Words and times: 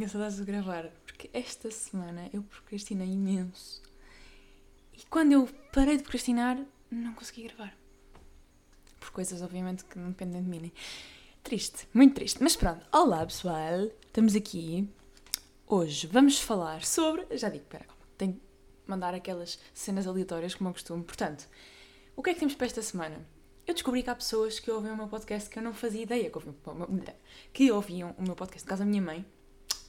tinha 0.00 0.08
saudades 0.08 0.38
de 0.38 0.44
gravar, 0.44 0.88
porque 1.04 1.28
esta 1.30 1.70
semana 1.70 2.30
eu 2.32 2.42
procrastinei 2.42 3.08
imenso. 3.08 3.82
E 4.94 5.04
quando 5.10 5.32
eu 5.32 5.46
parei 5.74 5.98
de 5.98 6.02
procrastinar, 6.02 6.58
não 6.90 7.12
consegui 7.12 7.42
gravar. 7.42 7.76
Por 8.98 9.10
coisas, 9.10 9.42
obviamente, 9.42 9.84
que 9.84 9.98
não 9.98 10.08
dependem 10.08 10.42
de 10.42 10.48
mim. 10.48 10.58
Né? 10.58 10.72
Triste, 11.42 11.86
muito 11.92 12.14
triste. 12.14 12.42
Mas 12.42 12.56
pronto, 12.56 12.82
olá 12.90 13.26
pessoal, 13.26 13.90
estamos 14.06 14.34
aqui. 14.34 14.88
Hoje 15.66 16.06
vamos 16.06 16.40
falar 16.40 16.82
sobre. 16.82 17.36
Já 17.36 17.50
digo, 17.50 17.66
pera, 17.66 17.84
tenho 18.16 18.32
que 18.32 18.40
mandar 18.86 19.12
aquelas 19.12 19.58
cenas 19.74 20.06
aleatórias 20.06 20.54
como 20.54 20.70
eu 20.70 20.72
costumo. 20.72 21.04
Portanto, 21.04 21.46
o 22.16 22.22
que 22.22 22.30
é 22.30 22.32
que 22.32 22.40
temos 22.40 22.54
para 22.54 22.68
esta 22.68 22.80
semana? 22.80 23.20
Eu 23.66 23.74
descobri 23.74 24.02
que 24.02 24.08
há 24.08 24.14
pessoas 24.14 24.58
que 24.58 24.70
ouvem 24.70 24.92
o 24.92 24.96
meu 24.96 25.08
podcast 25.08 25.50
que 25.50 25.58
eu 25.58 25.62
não 25.62 25.74
fazia 25.74 26.04
ideia 26.04 26.30
que 26.30 26.38
ouviam, 26.38 26.56
que 27.52 27.70
ouviam 27.70 28.14
o 28.16 28.22
meu 28.22 28.34
podcast. 28.34 28.64
No 28.64 28.70
caso, 28.70 28.82
a 28.82 28.86
minha 28.86 29.02
mãe. 29.02 29.26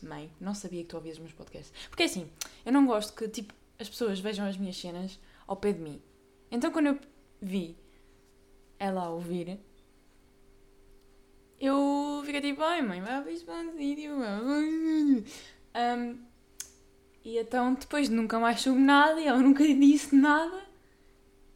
Mãe, 0.05 0.31
não 0.39 0.53
sabia 0.53 0.81
que 0.83 0.89
tu 0.89 0.95
ouvias 0.95 1.17
os 1.17 1.21
meus 1.21 1.33
podcasts. 1.33 1.73
Porque 1.89 2.03
é 2.03 2.05
assim, 2.05 2.29
eu 2.65 2.71
não 2.71 2.85
gosto 2.85 3.13
que, 3.13 3.27
tipo, 3.27 3.53
as 3.79 3.89
pessoas 3.89 4.19
vejam 4.19 4.45
as 4.45 4.57
minhas 4.57 4.77
cenas 4.77 5.19
ao 5.47 5.55
pé 5.55 5.73
de 5.73 5.81
mim. 5.81 6.01
Então, 6.49 6.71
quando 6.71 6.87
eu 6.87 6.99
vi 7.41 7.77
ela 8.77 9.05
a 9.05 9.09
ouvir, 9.09 9.59
eu 11.59 12.21
fiquei 12.25 12.41
tipo, 12.41 12.61
ai 12.63 12.81
mãe, 12.81 13.01
vai 13.01 13.19
um 13.19 13.75
vídeo. 13.75 14.13
Um, 15.75 16.17
e 17.23 17.37
então, 17.37 17.75
depois 17.75 18.09
nunca 18.09 18.39
mais 18.39 18.61
soube 18.61 18.79
nada 18.79 19.19
e 19.21 19.27
ela 19.27 19.39
nunca 19.39 19.63
disse 19.63 20.15
nada. 20.15 20.63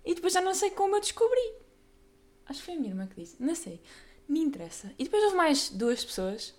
E 0.05 0.13
depois 0.13 0.33
já 0.33 0.41
não 0.41 0.53
sei 0.53 0.69
como 0.69 0.95
eu 0.95 1.01
descobri. 1.01 1.55
Acho 2.45 2.59
que 2.59 2.65
foi 2.65 2.75
a 2.75 2.77
minha 2.77 2.91
irmã 2.91 3.07
que 3.07 3.19
disse. 3.19 3.41
Não 3.41 3.55
sei. 3.55 3.81
Me 4.27 4.39
interessa. 4.39 4.93
E 4.99 5.03
depois 5.03 5.23
houve 5.23 5.35
mais 5.35 5.69
duas 5.69 6.05
pessoas. 6.05 6.53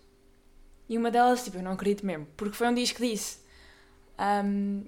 E 0.89 0.97
uma 0.97 1.11
delas, 1.11 1.45
tipo, 1.45 1.59
eu 1.59 1.63
não 1.63 1.73
acredito 1.73 2.05
mesmo. 2.05 2.27
Porque 2.37 2.57
foi 2.57 2.69
um 2.69 2.75
disco 2.75 2.99
que 2.99 3.09
disse. 3.09 3.39
Um, 4.19 4.85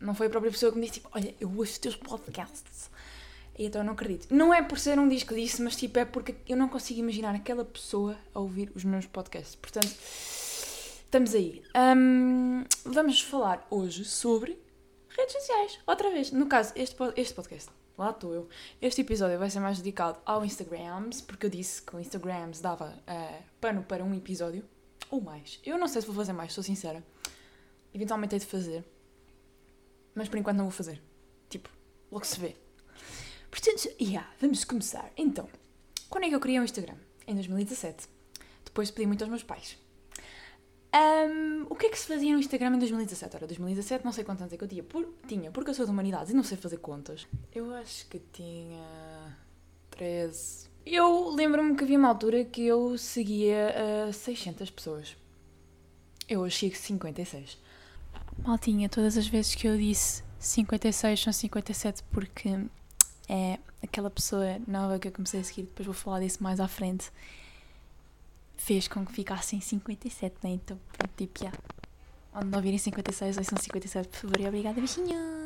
não 0.00 0.14
foi 0.14 0.28
a 0.28 0.30
própria 0.30 0.50
pessoa 0.50 0.72
que 0.72 0.78
me 0.78 0.86
disse, 0.86 1.00
tipo, 1.00 1.10
olha, 1.12 1.34
eu 1.40 1.48
ouço 1.48 1.72
os 1.72 1.78
teus 1.78 1.96
podcasts. 1.96 2.90
E 3.58 3.66
então 3.66 3.82
eu 3.82 3.84
não 3.84 3.92
acredito. 3.92 4.34
Não 4.34 4.54
é 4.54 4.62
por 4.62 4.78
ser 4.78 4.98
um 4.98 5.08
disco 5.08 5.34
disse, 5.34 5.60
mas 5.60 5.76
tipo, 5.76 5.98
é 5.98 6.04
porque 6.04 6.36
eu 6.48 6.56
não 6.56 6.68
consigo 6.68 7.00
imaginar 7.00 7.34
aquela 7.34 7.64
pessoa 7.64 8.16
a 8.34 8.40
ouvir 8.40 8.72
os 8.74 8.84
meus 8.84 9.06
podcasts. 9.06 9.54
Portanto, 9.56 9.94
estamos 11.04 11.34
aí. 11.34 11.62
Um, 11.76 12.64
vamos 12.84 13.20
falar 13.20 13.66
hoje 13.68 14.04
sobre 14.04 14.58
redes 15.10 15.34
sociais. 15.34 15.78
Outra 15.86 16.10
vez. 16.10 16.30
No 16.30 16.46
caso, 16.46 16.72
este, 16.74 16.96
este 17.16 17.34
podcast 17.34 17.70
lá 18.00 18.10
estou 18.10 18.32
eu. 18.32 18.48
Este 18.80 19.02
episódio 19.02 19.38
vai 19.38 19.50
ser 19.50 19.60
mais 19.60 19.76
dedicado 19.76 20.18
ao 20.24 20.44
Instagrams, 20.44 21.20
porque 21.20 21.44
eu 21.46 21.50
disse 21.50 21.82
que 21.82 21.94
o 21.94 22.00
Instagrams 22.00 22.60
dava 22.60 22.94
uh, 23.06 23.42
pano 23.60 23.82
para 23.82 24.02
um 24.02 24.14
episódio, 24.14 24.64
ou 25.10 25.20
mais. 25.20 25.60
Eu 25.64 25.78
não 25.78 25.88
sei 25.88 26.00
se 26.00 26.06
vou 26.06 26.16
fazer 26.16 26.32
mais, 26.32 26.52
sou 26.52 26.62
sincera. 26.62 27.04
Eventualmente 27.92 28.34
hei 28.34 28.38
de 28.38 28.46
fazer, 28.46 28.84
mas 30.14 30.28
por 30.28 30.38
enquanto 30.38 30.56
não 30.56 30.64
vou 30.64 30.72
fazer. 30.72 31.02
Tipo, 31.48 31.68
logo 32.10 32.24
se 32.24 32.38
vê. 32.38 32.56
Portanto, 33.50 33.88
yeah, 34.00 34.30
vamos 34.40 34.64
começar. 34.64 35.10
Então, 35.16 35.48
quando 36.08 36.24
é 36.24 36.28
que 36.28 36.34
eu 36.34 36.40
criei 36.40 36.58
o 36.58 36.62
um 36.62 36.64
Instagram? 36.64 36.96
Em 37.26 37.34
2017. 37.34 38.08
Depois 38.64 38.90
pedi 38.90 39.06
muito 39.06 39.22
aos 39.22 39.30
meus 39.30 39.42
pais. 39.42 39.76
Um, 40.92 41.66
o 41.68 41.76
que 41.76 41.86
é 41.86 41.88
que 41.88 41.98
se 41.98 42.06
fazia 42.06 42.32
no 42.32 42.40
Instagram 42.40 42.74
em 42.74 42.78
2017? 42.78 43.36
Ora, 43.36 43.46
2017 43.46 44.04
não 44.04 44.12
sei 44.12 44.24
quantos 44.24 44.42
anos 44.42 44.52
é 44.52 44.56
que 44.56 44.64
eu 44.64 44.68
tinha, 44.68 44.82
por, 44.82 45.06
tinha, 45.26 45.50
porque 45.50 45.70
eu 45.70 45.74
sou 45.74 45.84
de 45.84 45.90
humanidades 45.90 46.32
e 46.32 46.34
não 46.34 46.42
sei 46.42 46.56
fazer 46.56 46.78
contas. 46.78 47.26
Eu 47.52 47.72
acho 47.74 48.06
que 48.08 48.18
tinha 48.32 49.36
13. 49.90 50.69
Eu 50.84 51.30
lembro-me 51.30 51.76
que 51.76 51.84
havia 51.84 51.98
uma 51.98 52.08
altura 52.08 52.44
que 52.44 52.66
eu 52.66 52.96
seguia 52.98 53.74
uh, 54.08 54.12
600 54.12 54.70
pessoas. 54.70 55.16
Eu 56.28 56.40
hoje 56.40 56.56
sigo 56.56 56.76
56. 56.76 57.58
Maltinha, 58.44 58.88
todas 58.88 59.16
as 59.16 59.26
vezes 59.26 59.54
que 59.54 59.66
eu 59.66 59.76
disse 59.76 60.22
56 60.38 61.20
são 61.20 61.32
57 61.32 62.02
porque 62.10 62.48
é 63.28 63.58
aquela 63.82 64.10
pessoa 64.10 64.58
nova 64.66 64.98
que 64.98 65.08
eu 65.08 65.12
comecei 65.12 65.40
a 65.40 65.44
seguir, 65.44 65.62
depois 65.62 65.86
vou 65.86 65.94
falar 65.94 66.20
disso 66.20 66.42
mais 66.42 66.60
à 66.60 66.68
frente 66.68 67.10
fez 68.60 68.86
com 68.86 69.04
que 69.04 69.12
ficassem 69.12 69.60
57, 69.60 70.36
né? 70.42 70.50
Então, 70.50 70.78
pronto, 70.92 71.12
tipo, 71.16 71.42
já. 71.42 71.52
Onde 72.32 72.46
não 72.46 72.60
virem 72.60 72.78
56, 72.78 73.38
ou 73.38 73.44
são 73.44 73.58
57, 73.58 74.08
por 74.08 74.16
favor, 74.16 74.40
e 74.40 74.46
obrigada, 74.46 74.80
bichinha. 74.80 75.39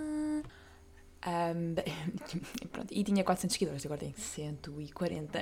Um, 1.26 1.74
pronto, 2.70 2.92
e 2.92 3.02
tinha 3.02 3.24
400 3.24 3.54
seguidores, 3.54 3.84
agora 3.86 4.00
tem 4.00 4.12
140. 4.12 5.40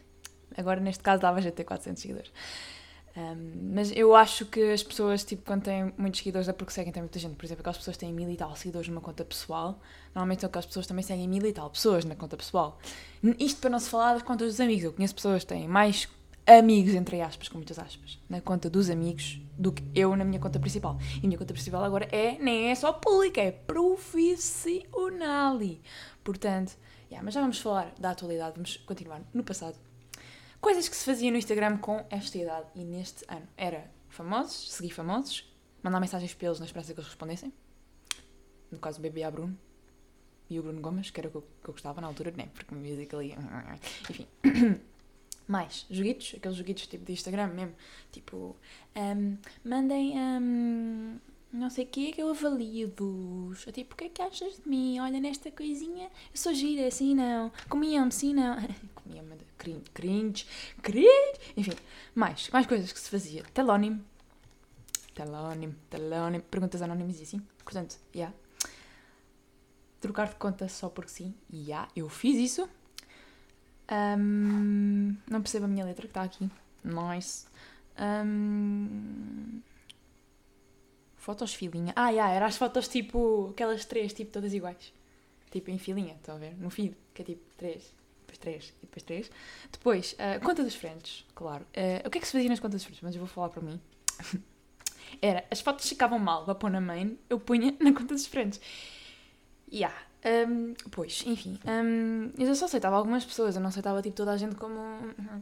agora, 0.56 0.80
neste 0.80 1.02
caso, 1.02 1.22
dava 1.22 1.40
já 1.40 1.50
ter 1.50 1.64
400 1.64 2.00
seguidores. 2.00 2.32
Um, 3.14 3.74
mas 3.74 3.92
eu 3.94 4.16
acho 4.16 4.46
que 4.46 4.72
as 4.72 4.82
pessoas, 4.82 5.22
tipo, 5.22 5.42
quando 5.44 5.64
têm 5.64 5.92
muitos 5.98 6.18
seguidores 6.18 6.48
é 6.48 6.52
porque 6.52 6.72
seguem 6.72 6.92
tem 6.92 7.02
muita 7.02 7.18
gente. 7.18 7.34
Por 7.34 7.44
exemplo, 7.44 7.60
aquelas 7.60 7.76
pessoas 7.76 7.96
que 7.96 8.04
têm 8.04 8.12
mil 8.12 8.30
e 8.30 8.36
tal 8.36 8.54
seguidores 8.56 8.88
numa 8.88 9.02
conta 9.02 9.24
pessoal, 9.24 9.80
normalmente 10.14 10.46
aquelas 10.46 10.64
pessoas 10.64 10.86
também 10.86 11.02
seguem 11.02 11.28
mil 11.28 11.44
e 11.44 11.52
tal 11.52 11.68
pessoas 11.68 12.04
na 12.04 12.14
conta 12.14 12.36
pessoal. 12.36 12.78
Isto 13.38 13.60
para 13.60 13.70
não 13.70 13.78
se 13.78 13.90
falar 13.90 14.14
das 14.14 14.22
contas 14.22 14.48
dos 14.48 14.60
amigos. 14.60 14.84
Eu 14.84 14.92
conheço 14.92 15.14
pessoas 15.14 15.42
que 15.44 15.48
têm 15.48 15.68
mais 15.68 16.08
amigos, 16.46 16.94
entre 16.94 17.20
aspas, 17.20 17.48
com 17.48 17.58
muitas 17.58 17.78
aspas, 17.78 18.18
na 18.28 18.40
conta 18.40 18.68
dos 18.68 18.90
amigos, 18.90 19.40
do 19.56 19.72
que 19.72 19.84
eu 19.94 20.16
na 20.16 20.24
minha 20.24 20.40
conta 20.40 20.58
principal. 20.58 20.98
E 21.16 21.26
a 21.26 21.28
minha 21.28 21.38
conta 21.38 21.52
principal 21.52 21.84
agora 21.84 22.08
é, 22.10 22.36
nem 22.38 22.70
é 22.70 22.74
só 22.74 22.92
pública, 22.92 23.40
é 23.40 23.52
profissional. 23.52 25.58
Portanto, 26.24 26.76
yeah, 27.10 27.24
mas 27.24 27.34
já 27.34 27.40
vamos 27.40 27.60
falar 27.60 27.94
da 27.98 28.10
atualidade, 28.10 28.54
vamos 28.54 28.76
continuar 28.78 29.22
no 29.32 29.44
passado. 29.44 29.78
Coisas 30.60 30.88
que 30.88 30.96
se 30.96 31.04
faziam 31.04 31.32
no 31.32 31.38
Instagram 31.38 31.78
com 31.78 32.04
esta 32.08 32.38
idade 32.38 32.66
e 32.74 32.84
neste 32.84 33.24
ano. 33.28 33.46
Era 33.56 33.90
famosos, 34.08 34.72
seguir 34.72 34.90
famosos, 34.90 35.52
mandar 35.82 35.98
mensagens 35.98 36.32
para 36.34 36.46
eles 36.46 36.60
na 36.60 36.66
esperança 36.66 36.94
que 36.94 37.00
eles 37.00 37.08
respondessem. 37.08 37.52
No 38.70 38.78
caso, 38.78 38.98
o 38.98 39.02
bebê 39.02 39.24
a 39.24 39.30
Bruno. 39.30 39.58
E 40.48 40.58
o 40.58 40.62
Bruno 40.62 40.80
Gomes, 40.80 41.10
que 41.10 41.20
era 41.20 41.28
o 41.28 41.32
que 41.32 41.38
eu, 41.38 41.72
gostava 41.72 42.00
na 42.00 42.06
altura, 42.06 42.32
né? 42.36 42.48
Porque 42.54 42.74
me 42.74 42.88
dizia 42.88 43.06
que 43.06 43.16
ia... 43.22 43.38
Enfim. 44.08 44.26
Mais 45.46 45.86
joguitos, 45.90 46.34
aqueles 46.36 46.56
joguitos 46.56 46.86
tipo 46.86 47.04
de 47.04 47.12
Instagram 47.12 47.48
mesmo, 47.48 47.74
tipo, 48.10 48.56
um, 48.96 49.36
mandem 49.64 50.18
um, 50.18 51.18
não 51.52 51.68
sei 51.68 51.84
o 51.84 51.88
que 51.88 52.12
que 52.12 52.22
eu 52.22 52.30
avalio-vos. 52.30 53.66
Tipo, 53.72 53.92
o 53.92 53.96
que 53.96 54.04
é 54.04 54.08
que 54.08 54.22
achas 54.22 54.58
de 54.58 54.68
mim? 54.68 54.98
Olha 55.00 55.20
nesta 55.20 55.50
coisinha, 55.50 56.04
eu 56.04 56.36
sou 56.36 56.54
gira, 56.54 56.86
assim 56.86 57.14
não. 57.14 57.52
Comia-me, 57.68 58.08
assim 58.08 58.32
não. 58.32 58.56
Comia-me, 58.94 59.36
cringe, 59.58 59.90
cringe, 59.92 60.46
cringe. 60.80 61.40
Enfim, 61.56 61.72
mais, 62.14 62.48
mais 62.48 62.66
coisas 62.66 62.90
que 62.90 62.98
se 62.98 63.10
fazia. 63.10 63.42
Telónimo. 63.52 64.02
Telónimo, 65.14 65.74
telónimo. 65.90 66.42
Perguntas 66.44 66.80
anónimas 66.80 67.20
e 67.20 67.22
assim. 67.24 67.42
Portanto, 67.62 67.98
já. 68.14 68.18
Yeah. 68.18 68.36
Trocar 70.00 70.28
de 70.30 70.36
conta 70.36 70.68
só 70.68 70.88
porque 70.88 71.10
sim. 71.10 71.34
Já, 71.52 71.58
yeah, 71.58 71.88
eu 71.94 72.08
fiz 72.08 72.36
isso. 72.36 72.68
Um, 73.92 75.16
não 75.30 75.42
percebo 75.42 75.66
a 75.66 75.68
minha 75.68 75.84
letra 75.84 76.02
que 76.02 76.10
está 76.10 76.22
aqui. 76.22 76.50
Nice. 76.82 77.46
Um, 77.98 79.60
fotos 81.16 81.52
filinha. 81.54 81.92
Ah, 81.94 82.10
yeah, 82.10 82.32
eram 82.32 82.46
as 82.46 82.56
fotos 82.56 82.88
tipo. 82.88 83.50
aquelas 83.50 83.84
três, 83.84 84.12
tipo, 84.14 84.32
todas 84.32 84.54
iguais. 84.54 84.92
Tipo 85.50 85.70
em 85.70 85.78
filinha, 85.78 86.14
estão 86.14 86.36
a 86.36 86.38
ver? 86.38 86.56
No 86.58 86.70
feed, 86.70 86.96
que 87.12 87.20
é 87.20 87.24
tipo 87.26 87.42
três, 87.56 87.94
depois 88.20 88.38
três 88.38 88.74
e 88.82 88.86
depois 88.86 89.02
três. 89.02 89.30
Depois, 89.70 90.12
uh, 90.14 90.42
conta 90.42 90.64
dos 90.64 90.74
friends, 90.74 91.26
claro. 91.34 91.66
Uh, 91.76 92.06
o 92.06 92.10
que 92.10 92.16
é 92.16 92.20
que 92.20 92.26
se 92.26 92.32
fazia 92.32 92.48
nas 92.48 92.58
contas 92.58 92.80
dos 92.80 92.84
friends? 92.84 93.02
Mas 93.02 93.14
eu 93.14 93.18
vou 93.20 93.28
falar 93.28 93.50
para 93.50 93.60
mim. 93.60 93.78
Era, 95.20 95.44
as 95.50 95.60
fotos 95.60 95.86
ficavam 95.86 96.18
mal, 96.18 96.46
vá 96.46 96.54
pôr 96.54 96.70
na 96.70 96.80
main, 96.80 97.18
eu 97.28 97.38
punha 97.38 97.76
na 97.78 97.92
conta 97.92 98.14
dos 98.14 98.26
friends. 98.26 98.58
Yeah, 99.70 99.94
um, 100.24 100.74
pois, 100.90 101.24
enfim. 101.26 101.58
Um, 101.66 102.30
eu 102.38 102.54
só 102.54 102.66
aceitava 102.66 102.96
algumas 102.96 103.24
pessoas, 103.24 103.56
eu 103.56 103.60
não 103.60 103.68
aceitava 103.68 104.00
tipo 104.00 104.14
toda 104.14 104.30
a 104.30 104.36
gente 104.36 104.54
como 104.54 104.80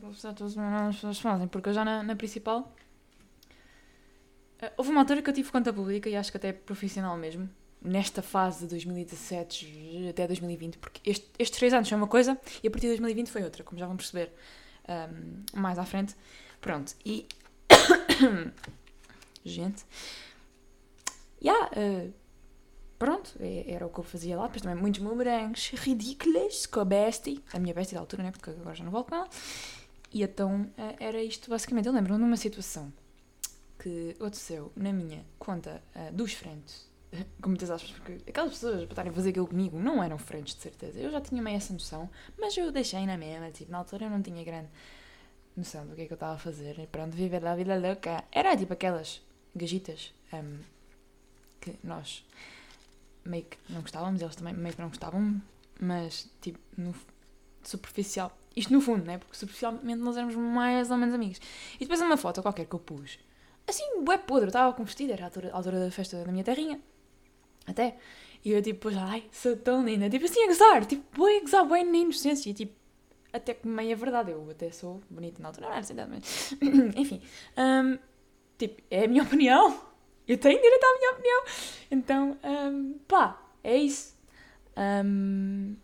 as 0.03 0.97
pessoas 0.97 1.21
fazem, 1.21 1.47
porque 1.49 1.69
eu 1.69 1.75
já 1.75 1.85
na, 1.85 2.03
na 2.03 2.17
principal. 2.17 2.75
Uh, 4.62 4.73
houve 4.79 4.91
uma 4.91 5.00
altura 5.00 5.21
que 5.21 5.29
eu 5.29 5.35
tive 5.35 5.50
conta 5.50 5.73
pública 5.73 6.09
e 6.09 6.17
acho 6.17 6.31
que 6.31 6.37
até 6.38 6.53
profissional 6.53 7.17
mesmo, 7.17 7.49
nesta 7.82 8.23
fase 8.23 8.61
de 8.61 8.69
2017 8.69 10.09
até 10.09 10.27
2020, 10.27 10.79
porque 10.79 11.11
este, 11.11 11.29
estes 11.38 11.59
três 11.59 11.75
anos 11.75 11.88
foi 11.88 11.99
uma 11.99 12.09
coisa 12.09 12.38
e 12.62 12.69
a 12.69 12.71
partir 12.71 12.87
de 12.87 12.93
2020 12.93 13.31
foi 13.31 13.43
outra, 13.43 13.62
como 13.62 13.79
já 13.79 13.87
vão 13.87 13.97
perceber 13.97 14.33
um, 14.88 15.61
mais 15.61 15.79
à 15.79 15.85
frente. 15.85 16.17
Pronto, 16.59 16.94
e. 17.05 17.26
gente. 19.44 19.85
Yeah, 21.43 21.71
uh, 21.76 22.20
pronto, 23.00 23.35
é, 23.41 23.64
era 23.67 23.87
o 23.87 23.91
que 23.91 23.99
eu 23.99 24.05
fazia 24.05 24.37
lá. 24.37 24.44
Depois 24.44 24.62
também 24.62 24.81
muitos 24.81 25.00
bumerangues 25.00 25.70
ridículos 25.70 26.67
com 26.67 26.81
a 26.81 26.85
bestie, 26.85 27.43
a 27.52 27.58
minha 27.58 27.75
bestie 27.75 27.94
da 27.94 28.00
altura, 28.00 28.23
né? 28.23 28.31
Porque 28.31 28.50
agora 28.50 28.76
já 28.76 28.85
não 28.85 28.93
volto 28.93 29.08
com 29.08 29.17
ela. 29.17 29.29
E 30.12 30.23
então 30.23 30.70
eh, 30.76 30.97
era 31.00 31.23
isto 31.23 31.49
basicamente. 31.49 31.87
Eu 31.87 31.94
lembro-me 31.94 32.19
de 32.19 32.25
uma 32.25 32.37
situação 32.37 32.93
que 33.79 34.11
aconteceu 34.11 34.70
na 34.76 34.93
minha 34.93 35.25
conta 35.38 35.82
uh, 35.97 36.12
dos 36.12 36.35
frentes, 36.35 36.87
com 37.41 37.49
muitas 37.49 37.70
aspas, 37.70 37.91
porque 37.93 38.19
aquelas 38.29 38.50
pessoas 38.50 38.82
para 38.82 38.93
estarem 38.93 39.11
a 39.11 39.14
fazer 39.14 39.31
aquilo 39.31 39.47
comigo 39.47 39.79
não 39.79 40.02
eram 40.02 40.19
frentes, 40.19 40.55
de 40.55 40.61
certeza. 40.61 41.00
Eu 41.00 41.11
já 41.11 41.23
tinha 41.23 41.41
meio 41.41 41.56
essa 41.56 41.73
noção, 41.73 42.11
mas 42.38 42.55
eu 42.58 42.70
deixei 42.70 43.06
na 43.06 43.17
mesma, 43.17 43.50
tipo, 43.50 43.73
na 43.73 43.79
altura 43.79 44.05
eu 44.05 44.11
não 44.11 44.20
tinha 44.20 44.44
grande 44.44 44.69
noção 45.56 45.87
do 45.87 45.94
que 45.94 46.02
é 46.02 46.06
que 46.06 46.12
eu 46.12 46.17
estava 46.17 46.35
a 46.35 46.38
fazer. 46.38 46.79
E 46.79 46.87
pronto, 46.87 47.17
viver 47.17 47.44
a 47.47 47.56
vida 47.56 47.79
louca. 47.79 48.23
Era 48.31 48.55
tipo 48.55 48.75
aquelas 48.75 49.23
gajitas 49.56 50.12
um, 50.35 50.58
que 51.62 51.75
nós 51.82 52.23
meio 53.31 53.44
que 53.44 53.56
não 53.69 53.81
gostávamos, 53.81 54.21
eles 54.21 54.37
também 54.37 54.55
meio 54.55 54.75
que 54.75 54.81
não 54.81 54.88
gostavam, 54.88 55.41
mas 55.81 56.29
tipo, 56.41 56.59
no, 56.77 56.94
superficial. 57.62 58.37
Isto 58.56 58.73
no 58.73 58.81
fundo, 58.81 59.05
né? 59.05 59.19
Porque 59.19 59.37
superficialmente 59.37 60.00
nós 60.00 60.17
éramos 60.17 60.35
mais 60.35 60.91
ou 60.91 60.97
menos 60.97 61.15
amigos. 61.15 61.41
E 61.77 61.81
depois 61.81 62.00
uma 62.00 62.17
foto 62.17 62.43
qualquer 62.43 62.67
que 62.67 62.75
eu 62.75 62.81
pus. 62.81 63.19
Assim, 63.67 64.03
bué 64.03 64.19
podre, 64.19 64.47
eu 64.47 64.49
estava 64.49 64.73
com 64.75 64.85
vestido, 64.85 65.12
era 65.12 65.25
a 65.25 65.27
altura, 65.27 65.50
a 65.53 65.56
altura 65.56 65.81
da 65.81 65.91
festa 65.91 66.25
da 66.25 66.32
minha 66.32 66.44
terrinha. 66.44 66.81
Até. 67.67 67.97
E 68.44 68.53
eu 68.53 68.62
tipo, 68.62 68.88
ai, 68.88 69.25
sou 69.31 69.56
tão 69.56 69.85
linda. 69.85 70.11
Tipo 70.11 70.25
assim, 70.25 70.43
a 70.43 70.47
gozar. 70.49 70.87
Tipo, 70.87 71.05
bué 71.17 71.38
a 71.38 71.41
gozar, 71.41 71.65
bué 71.65 71.85
na 71.85 71.99
inocência. 71.99 72.50
E 72.50 72.55
tipo, 72.55 72.75
até 73.33 73.55
que 73.55 73.69
meio 73.69 73.93
é 73.93 73.94
verdade. 73.94 74.33
Eu 74.33 74.49
até 74.50 74.71
sou 74.73 75.00
bonita 75.09 75.41
na 75.41 75.49
altura, 75.49 75.67
não 75.67 75.73
era 75.73 75.81
assim, 75.81 75.94
mas... 75.94 76.53
Enfim. 76.97 77.23
Um, 77.56 77.99
tipo, 78.59 78.83
é 78.91 79.05
a 79.05 79.09
minha 79.09 79.23
opinião. 79.25 79.90
Eu 80.31 80.38
tenho 80.38 80.62
direito 80.62 80.85
à 80.85 80.97
minha 80.97 81.11
opinião. 81.11 81.44
Então, 81.91 82.38
um, 82.44 82.99
pá, 83.09 83.43
é 83.65 83.77
isso. 83.77 84.17
Um, 84.77 85.75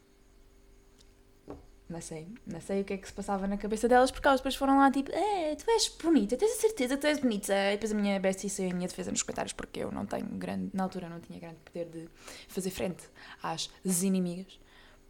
não 1.88 2.00
sei, 2.00 2.28
não 2.46 2.60
sei 2.60 2.82
o 2.82 2.84
que 2.84 2.92
é 2.92 2.96
que 2.96 3.08
se 3.08 3.12
passava 3.12 3.48
na 3.48 3.56
cabeça 3.56 3.88
delas, 3.88 4.12
porque 4.12 4.26
elas 4.28 4.38
depois 4.38 4.54
foram 4.54 4.78
lá 4.78 4.88
tipo, 4.88 5.10
é, 5.12 5.56
tu 5.56 5.68
és 5.68 5.88
bonita, 5.88 6.36
tens 6.36 6.52
a 6.52 6.60
certeza 6.60 6.94
que 6.94 7.00
tu 7.00 7.06
és 7.08 7.18
bonita. 7.18 7.52
E 7.52 7.72
depois 7.72 7.90
a 7.90 7.94
minha 7.96 8.20
bestie 8.20 8.48
saiu 8.48 8.70
em 8.70 8.74
minha 8.74 8.86
defesa 8.86 9.10
nos 9.10 9.24
comentários, 9.24 9.52
porque 9.52 9.80
eu 9.80 9.90
não 9.90 10.06
tenho 10.06 10.26
grande, 10.26 10.70
na 10.72 10.84
altura 10.84 11.08
não 11.08 11.18
tinha 11.18 11.40
grande 11.40 11.56
poder 11.64 11.86
de 11.86 12.08
fazer 12.46 12.70
frente 12.70 13.04
às 13.42 13.68
inimigas. 14.04 14.60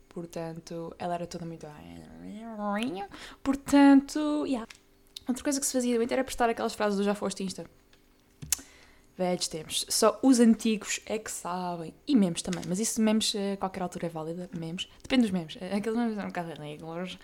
Portanto, 0.09 0.97
ela 0.99 1.15
era 1.15 1.27
toda 1.27 1.45
muito. 1.45 1.67
Portanto, 3.43 4.47
yeah. 4.47 4.67
Outra 5.29 5.45
coisa 5.45 5.61
que 5.61 5.67
se 5.67 5.75
fazia 5.75 5.97
muito 5.97 6.11
era 6.11 6.25
prestar 6.25 6.49
aquelas 6.49 6.75
frases 6.75 6.97
do 6.97 7.05
já 7.05 7.15
foste 7.15 7.43
Insta. 7.43 7.67
Velhos 9.17 9.49
tempos. 9.49 9.87
Só 9.89 10.19
os 10.23 10.41
antigos 10.41 11.01
é 11.07 11.19
que 11.19 11.31
sabem. 11.31 11.95
E 12.07 12.15
memes 12.15 12.43
também. 12.43 12.63
Mas 12.69 12.79
isso 12.79 13.01
memes 13.01 13.35
a 13.35 13.57
qualquer 13.57 13.83
altura 13.83 14.07
é 14.07 14.09
válida. 14.11 14.51
Memes. 14.55 14.89
Depende 15.03 15.23
dos 15.23 15.31
memes. 15.31 15.57
Aqueles 15.57 15.99
memes 15.99 16.15
são 16.17 16.25
um 16.25 16.29
bocado 16.29 16.63
ridículos. 16.63 17.19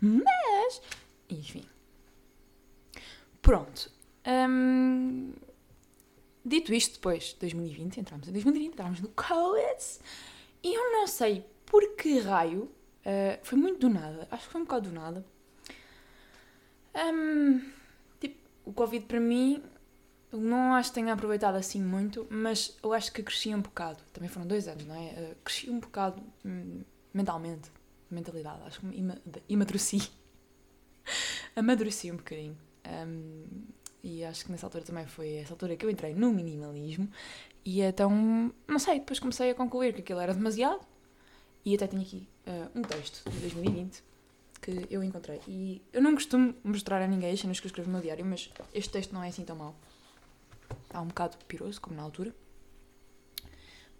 Mas. 0.00 0.82
Enfim. 1.30 1.64
Pronto. 3.40 3.92
Hum, 4.26 5.32
dito 6.44 6.74
isto, 6.74 6.94
depois, 6.94 7.36
2020, 7.38 8.00
entramos 8.00 8.26
em 8.26 8.32
2020, 8.32 8.72
entramos 8.72 9.00
no 9.00 9.08
Covid. 9.10 10.00
E 10.64 10.74
eu 10.74 10.90
não 10.90 11.06
sei 11.06 11.46
por 11.64 11.94
que 11.94 12.18
raio. 12.18 12.62
Uh, 13.04 13.38
foi 13.44 13.56
muito 13.56 13.78
do 13.78 13.88
nada. 13.88 14.26
Acho 14.32 14.46
que 14.46 14.50
foi 14.50 14.60
um 14.60 14.64
bocado 14.64 14.88
do 14.88 14.94
nada. 14.96 15.24
Um, 16.92 17.70
tipo, 18.18 18.36
o 18.64 18.72
Covid 18.72 19.06
para 19.06 19.20
mim 19.20 19.62
não 20.36 20.74
acho 20.74 20.90
que 20.90 20.94
tenha 20.94 21.12
aproveitado 21.12 21.56
assim 21.56 21.82
muito, 21.82 22.26
mas 22.30 22.76
eu 22.82 22.92
acho 22.92 23.12
que 23.12 23.22
cresci 23.22 23.54
um 23.54 23.60
bocado. 23.60 24.02
Também 24.12 24.28
foram 24.28 24.46
dois 24.46 24.68
anos, 24.68 24.84
não 24.84 24.94
é? 24.94 25.08
Uh, 25.12 25.36
cresci 25.44 25.70
um 25.70 25.80
bocado 25.80 26.22
hum, 26.44 26.82
mentalmente, 27.12 27.70
mentalidade. 28.10 28.62
Acho 28.66 28.80
que 28.80 28.86
ima 28.96 29.16
amadureci. 29.50 30.10
amadureci 31.56 32.10
um 32.10 32.16
bocadinho. 32.16 32.56
Um, 32.86 33.44
e 34.02 34.24
acho 34.24 34.44
que 34.44 34.52
nessa 34.52 34.66
altura 34.66 34.84
também 34.84 35.06
foi 35.06 35.34
essa 35.34 35.52
altura 35.52 35.76
que 35.76 35.84
eu 35.84 35.90
entrei 35.90 36.14
no 36.14 36.32
minimalismo. 36.32 37.10
E 37.64 37.80
então, 37.80 38.52
não 38.68 38.78
sei, 38.78 39.00
depois 39.00 39.18
comecei 39.18 39.50
a 39.50 39.54
concluir 39.54 39.92
que 39.94 40.00
aquilo 40.00 40.20
era 40.20 40.32
demasiado. 40.32 40.80
E 41.64 41.74
até 41.74 41.88
tenho 41.88 42.02
aqui 42.02 42.28
uh, 42.46 42.78
um 42.78 42.82
texto 42.82 43.28
de 43.28 43.40
2020 43.40 44.04
que 44.60 44.86
eu 44.90 45.02
encontrei. 45.02 45.40
E 45.48 45.82
eu 45.92 46.00
não 46.00 46.14
costumo 46.14 46.54
mostrar 46.62 47.02
a 47.02 47.06
ninguém 47.06 47.32
as 47.32 47.40
que 47.40 47.46
eu 47.46 47.52
escrevo 47.52 47.88
no 47.88 47.94
meu 47.94 48.02
diário, 48.02 48.24
mas 48.24 48.50
este 48.72 48.90
texto 48.90 49.12
não 49.12 49.22
é 49.22 49.28
assim 49.28 49.44
tão 49.44 49.56
mau. 49.56 49.74
Está 50.86 51.00
um 51.00 51.08
bocado 51.08 51.36
piroso, 51.46 51.80
como 51.80 51.96
na 51.96 52.02
altura. 52.02 52.34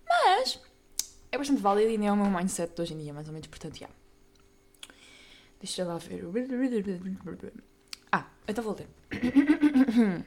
Mas 0.08 0.60
é 1.30 1.38
bastante 1.38 1.60
válido 1.60 1.90
e 1.90 1.98
nem 1.98 2.08
é 2.08 2.12
o 2.12 2.16
meu 2.16 2.30
mindset 2.30 2.74
de 2.74 2.80
hoje 2.80 2.94
em 2.94 2.98
dia, 2.98 3.12
mais 3.12 3.26
ou 3.26 3.32
menos, 3.32 3.48
portanto, 3.48 3.78
já. 3.78 3.88
Deixa 5.60 5.84
lá 5.84 5.98
ver. 5.98 6.24
Ah, 8.12 8.26
então 8.46 8.62
vou 8.64 8.76
ler. 8.76 8.88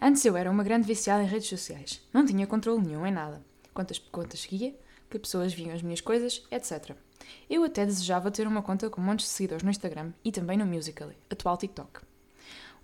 Antes 0.00 0.24
eu 0.24 0.36
era 0.36 0.50
uma 0.50 0.64
grande 0.64 0.86
viciada 0.86 1.22
em 1.22 1.26
redes 1.26 1.48
sociais. 1.48 2.00
Não 2.12 2.24
tinha 2.24 2.46
controle 2.46 2.80
nenhum 2.80 3.06
em 3.06 3.12
nada. 3.12 3.44
Quantas 3.74 3.98
contas 3.98 4.40
seguia, 4.40 4.74
que 5.10 5.18
pessoas 5.18 5.52
viam 5.52 5.74
as 5.74 5.82
minhas 5.82 6.00
coisas, 6.00 6.42
etc. 6.50 6.96
Eu 7.48 7.62
até 7.64 7.84
desejava 7.84 8.30
ter 8.30 8.46
uma 8.46 8.62
conta 8.62 8.88
com 8.88 9.00
montes 9.00 9.26
de 9.26 9.32
seguidores 9.32 9.62
no 9.62 9.70
Instagram 9.70 10.12
e 10.24 10.32
também 10.32 10.56
no 10.56 10.64
Musical.ly, 10.64 11.16
atual 11.28 11.56
TikTok, 11.56 12.00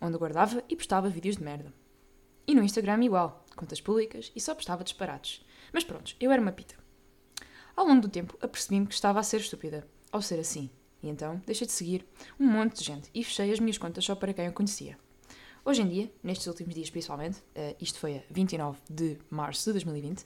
onde 0.01 0.19
guardava 0.19 0.63
e 0.69 0.77
postava 0.77 1.09
vídeos 1.09 1.37
de 1.37 1.43
merda. 1.43 1.73
E 2.47 2.55
no 2.55 2.63
Instagram 2.63 3.05
igual, 3.05 3.45
contas 3.57 3.81
públicas 3.81 4.31
e 4.35 4.41
só 4.41 4.55
postava 4.55 4.85
disparados. 4.85 5.45
Mas 5.73 5.85
pronto, 5.85 6.15
eu 6.21 6.31
era 6.31 6.41
uma 6.41 6.53
pita. 6.53 6.77
Ao 7.75 7.87
longo 7.87 8.03
do 8.03 8.09
tempo, 8.09 8.39
apercebi-me 8.41 8.87
que 8.87 8.95
estava 8.95 9.19
a 9.19 9.23
ser 9.23 9.41
estúpida, 9.41 9.87
ao 10.13 10.23
ser 10.23 10.39
assim. 10.39 10.71
E 11.03 11.09
então 11.09 11.43
deixei 11.45 11.67
de 11.67 11.73
seguir 11.73 12.07
um 12.39 12.47
monte 12.47 12.79
de 12.79 12.85
gente 12.85 13.11
e 13.15 13.23
fechei 13.23 13.53
as 13.53 13.61
minhas 13.61 13.79
contas 13.79 14.05
só 14.05 14.15
para 14.15 14.33
quem 14.33 14.47
eu 14.47 14.53
conhecia. 14.53 14.97
Hoje 15.65 15.83
em 15.83 15.89
dia, 15.89 16.13
nestes 16.23 16.47
últimos 16.47 16.75
dias 16.75 16.89
principalmente, 16.89 17.39
uh, 17.39 17.77
isto 17.81 17.99
foi 17.99 18.19
a 18.19 18.23
29 18.31 18.79
de 18.89 19.19
março 19.29 19.65
de 19.65 19.73
2020, 19.73 20.25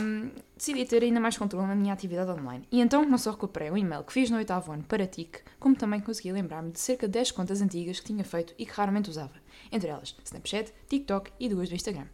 um, 0.00 0.30
decidi 0.56 0.84
ter 0.84 1.02
ainda 1.02 1.18
mais 1.18 1.36
controle 1.36 1.66
na 1.66 1.74
minha 1.74 1.92
atividade 1.92 2.30
online. 2.30 2.66
E 2.70 2.80
então 2.80 3.04
não 3.04 3.18
só 3.18 3.32
recuperei 3.32 3.70
o 3.70 3.76
e-mail 3.76 4.04
que 4.04 4.12
fiz 4.12 4.30
no 4.30 4.36
oitavo 4.36 4.72
ano 4.72 4.84
para 4.84 5.06
TIC, 5.06 5.40
como 5.58 5.74
também 5.74 6.00
consegui 6.00 6.32
lembrar-me 6.32 6.70
de 6.70 6.78
cerca 6.78 7.06
de 7.06 7.12
10 7.12 7.32
contas 7.32 7.60
antigas 7.60 7.98
que 7.98 8.06
tinha 8.06 8.24
feito 8.24 8.54
e 8.58 8.64
que 8.64 8.72
raramente 8.72 9.10
usava 9.10 9.34
entre 9.70 9.88
elas 9.88 10.14
Snapchat, 10.24 10.72
TikTok 10.88 11.32
e 11.40 11.48
duas 11.48 11.68
do 11.68 11.74
Instagram. 11.74 12.06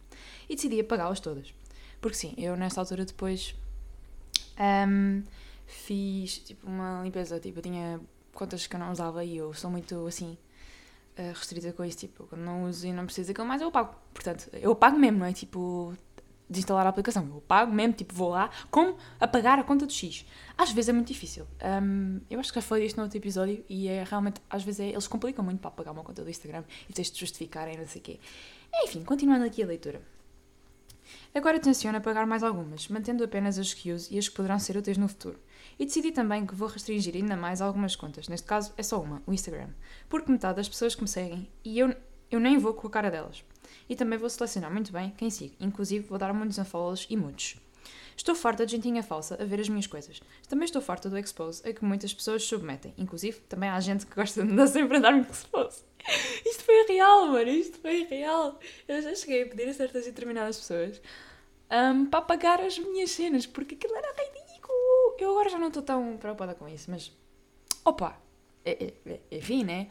E 0.47 0.55
decidi 0.55 0.79
apagá-las 0.79 1.19
todas. 1.19 1.53
Porque 2.01 2.15
sim, 2.15 2.33
eu 2.37 2.55
nessa 2.55 2.79
altura 2.79 3.05
depois 3.05 3.53
um, 4.87 5.23
fiz 5.65 6.39
tipo 6.39 6.67
uma 6.67 7.01
limpeza, 7.03 7.39
tipo, 7.39 7.59
eu 7.59 7.63
tinha 7.63 7.99
contas 8.33 8.65
que 8.65 8.75
eu 8.75 8.79
não 8.79 8.91
usava 8.91 9.23
e 9.23 9.37
eu 9.37 9.53
sou 9.53 9.69
muito 9.69 10.07
assim 10.07 10.37
eh, 11.19 11.33
restrita 11.35 11.73
com 11.73 11.83
isso, 11.83 11.97
tipo, 11.97 12.23
quando 12.27 12.41
não 12.41 12.63
uso 12.63 12.87
e 12.87 12.93
não 12.93 13.03
preciso 13.05 13.27
daquilo 13.27 13.45
mais, 13.45 13.61
eu 13.61 13.67
apago. 13.67 13.93
Portanto, 14.13 14.49
eu 14.53 14.71
apago 14.71 14.97
mesmo, 14.97 15.19
não 15.19 15.25
é? 15.25 15.33
Tipo, 15.33 15.93
desinstalar 16.49 16.85
a 16.85 16.89
aplicação. 16.89 17.25
Eu 17.25 17.41
pago 17.41 17.71
mesmo, 17.71 17.93
tipo, 17.93 18.13
vou 18.13 18.29
lá, 18.29 18.49
como 18.71 18.97
apagar 19.19 19.59
a 19.59 19.63
conta 19.63 19.85
do 19.85 19.93
X. 19.93 20.25
Às 20.57 20.71
vezes 20.71 20.89
é 20.89 20.93
muito 20.93 21.07
difícil. 21.07 21.45
Um, 21.83 22.19
eu 22.29 22.39
acho 22.39 22.51
que 22.51 22.55
já 22.55 22.61
falei 22.61 22.85
isto 22.85 22.97
no 22.97 23.03
outro 23.03 23.17
episódio 23.17 23.63
e 23.69 23.87
é 23.87 24.03
realmente, 24.03 24.41
às 24.49 24.63
vezes 24.63 24.79
é, 24.79 24.89
eles 24.89 25.07
complicam 25.07 25.45
muito 25.45 25.59
para 25.59 25.69
apagar 25.69 25.93
uma 25.93 26.03
conta 26.03 26.23
do 26.23 26.29
Instagram 26.29 26.63
e 26.89 26.93
tens 26.93 27.11
de 27.11 27.19
justificar 27.19 27.71
e 27.71 27.77
não 27.77 27.87
sei 27.87 28.01
o 28.01 28.03
quê. 28.03 28.19
Enfim, 28.83 29.03
continuando 29.03 29.45
aqui 29.45 29.61
a 29.61 29.67
leitura. 29.67 30.01
Agora 31.33 31.59
tenciono 31.59 31.97
apagar 31.97 32.25
mais 32.25 32.43
algumas, 32.43 32.87
mantendo 32.87 33.23
apenas 33.23 33.57
as 33.57 33.73
que 33.73 33.91
uso 33.91 34.07
e 34.11 34.17
as 34.17 34.27
que 34.27 34.35
poderão 34.35 34.59
ser 34.59 34.77
úteis 34.77 34.97
no 34.97 35.07
futuro. 35.07 35.39
E 35.77 35.85
decidi 35.85 36.11
também 36.11 36.45
que 36.45 36.53
vou 36.53 36.67
restringir 36.67 37.15
ainda 37.15 37.37
mais 37.37 37.61
algumas 37.61 37.95
contas, 37.95 38.27
neste 38.27 38.45
caso 38.45 38.73
é 38.77 38.83
só 38.83 39.01
uma, 39.01 39.21
o 39.25 39.33
Instagram, 39.33 39.69
porque 40.07 40.31
metade 40.31 40.57
das 40.57 40.69
pessoas 40.69 40.93
que 40.93 41.01
me 41.01 41.07
seguem 41.07 41.49
e 41.63 41.79
eu, 41.79 41.95
eu 42.29 42.39
nem 42.39 42.57
vou 42.57 42.73
com 42.73 42.87
a 42.87 42.91
cara 42.91 43.09
delas 43.09 43.43
e 43.89 43.95
também 43.95 44.17
vou 44.17 44.29
selecionar 44.29 44.71
muito 44.71 44.91
bem 44.91 45.11
quem 45.17 45.29
sigo, 45.29 45.55
inclusive 45.59 46.05
vou 46.07 46.17
dar 46.17 46.33
muitos 46.33 46.57
unfollows 46.57 47.07
e 47.09 47.17
muitos. 47.17 47.57
Estou 48.19 48.35
farta 48.35 48.65
de 48.65 48.73
gentinha 48.73 49.01
falsa 49.01 49.41
a 49.41 49.45
ver 49.45 49.61
as 49.61 49.69
minhas 49.69 49.87
coisas. 49.87 50.21
Também 50.49 50.65
estou 50.65 50.81
farta 50.81 51.09
do 51.09 51.17
expose 51.17 51.65
a 51.65 51.71
que 51.71 51.85
muitas 51.85 52.13
pessoas 52.13 52.43
submetem. 52.43 52.93
Inclusive, 52.97 53.39
também 53.47 53.69
há 53.69 53.79
gente 53.79 54.05
que 54.05 54.13
gosta 54.13 54.43
de 54.43 54.51
andar 54.51 54.67
sempre 54.67 54.97
a 54.97 54.99
dar-me 54.99 55.21
expose. 55.21 55.83
Isto 56.45 56.65
foi 56.65 56.85
real, 56.85 57.27
mano. 57.27 57.49
Isto 57.49 57.79
foi 57.79 58.03
real. 58.03 58.59
Eu 58.89 59.01
já 59.01 59.15
cheguei 59.15 59.43
a 59.43 59.45
pedir 59.45 59.69
a 59.69 59.73
certas 59.73 60.05
e 60.05 60.11
determinadas 60.11 60.57
pessoas 60.57 61.01
um, 61.71 62.07
para 62.07 62.19
apagar 62.19 62.59
as 62.59 62.77
minhas 62.77 63.09
cenas, 63.11 63.45
porque 63.45 63.75
aquilo 63.75 63.95
era 63.95 64.11
ridículo. 64.11 65.15
Eu 65.17 65.31
agora 65.31 65.49
já 65.49 65.57
não 65.57 65.69
estou 65.69 65.81
tão 65.81 66.17
preocupada 66.17 66.53
com 66.53 66.67
isso, 66.67 66.91
mas. 66.91 67.17
Opa! 67.85 68.21
É, 68.65 68.83
é, 68.83 68.93
é, 69.05 69.19
enfim, 69.31 69.63
né? 69.63 69.87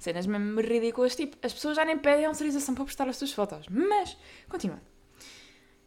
Cenas 0.00 0.26
mesmo 0.26 0.58
ridículas, 0.62 1.14
tipo, 1.14 1.36
as 1.42 1.52
pessoas 1.52 1.76
já 1.76 1.84
nem 1.84 1.98
pedem 1.98 2.24
autorização 2.24 2.74
para 2.74 2.86
postar 2.86 3.06
as 3.06 3.18
suas 3.18 3.32
fotos. 3.32 3.66
Mas, 3.68 4.16
continuando. 4.48 4.80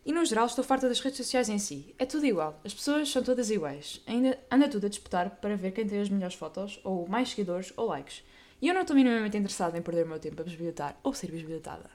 E 0.06 0.14
no 0.14 0.24
geral 0.24 0.46
estou 0.46 0.64
farta 0.64 0.88
das 0.88 1.00
redes 1.00 1.18
sociais 1.18 1.50
em 1.50 1.58
si. 1.58 1.96
É 1.98 2.06
tudo 2.06 2.24
igual. 2.26 2.62
As 2.64 2.76
pessoas 2.76 3.10
são 3.10 3.24
todas 3.24 3.50
iguais. 3.50 4.02
Ainda 4.06 4.38
anda 4.52 4.70
tudo 4.70 4.86
a 4.86 4.90
disputar 4.90 5.32
para 5.38 5.56
ver 5.56 5.72
quem 5.72 5.88
tem 5.88 6.00
as 6.00 6.10
melhores 6.10 6.36
fotos, 6.36 6.80
ou 6.84 7.08
mais 7.08 7.30
seguidores, 7.30 7.74
ou 7.76 7.88
likes. 7.88 8.24
E 8.62 8.68
eu 8.68 8.74
não 8.76 8.82
estou 8.82 8.96
minimamente 8.96 9.36
interessada 9.36 9.78
em 9.78 9.82
perder 9.82 10.06
o 10.06 10.10
meu 10.10 10.20
tempo 10.20 10.40
a 10.40 10.46
bisbilhotar 10.46 10.96
ou 11.02 11.14
ser 11.16 11.32
bisbilhotada. 11.32 11.90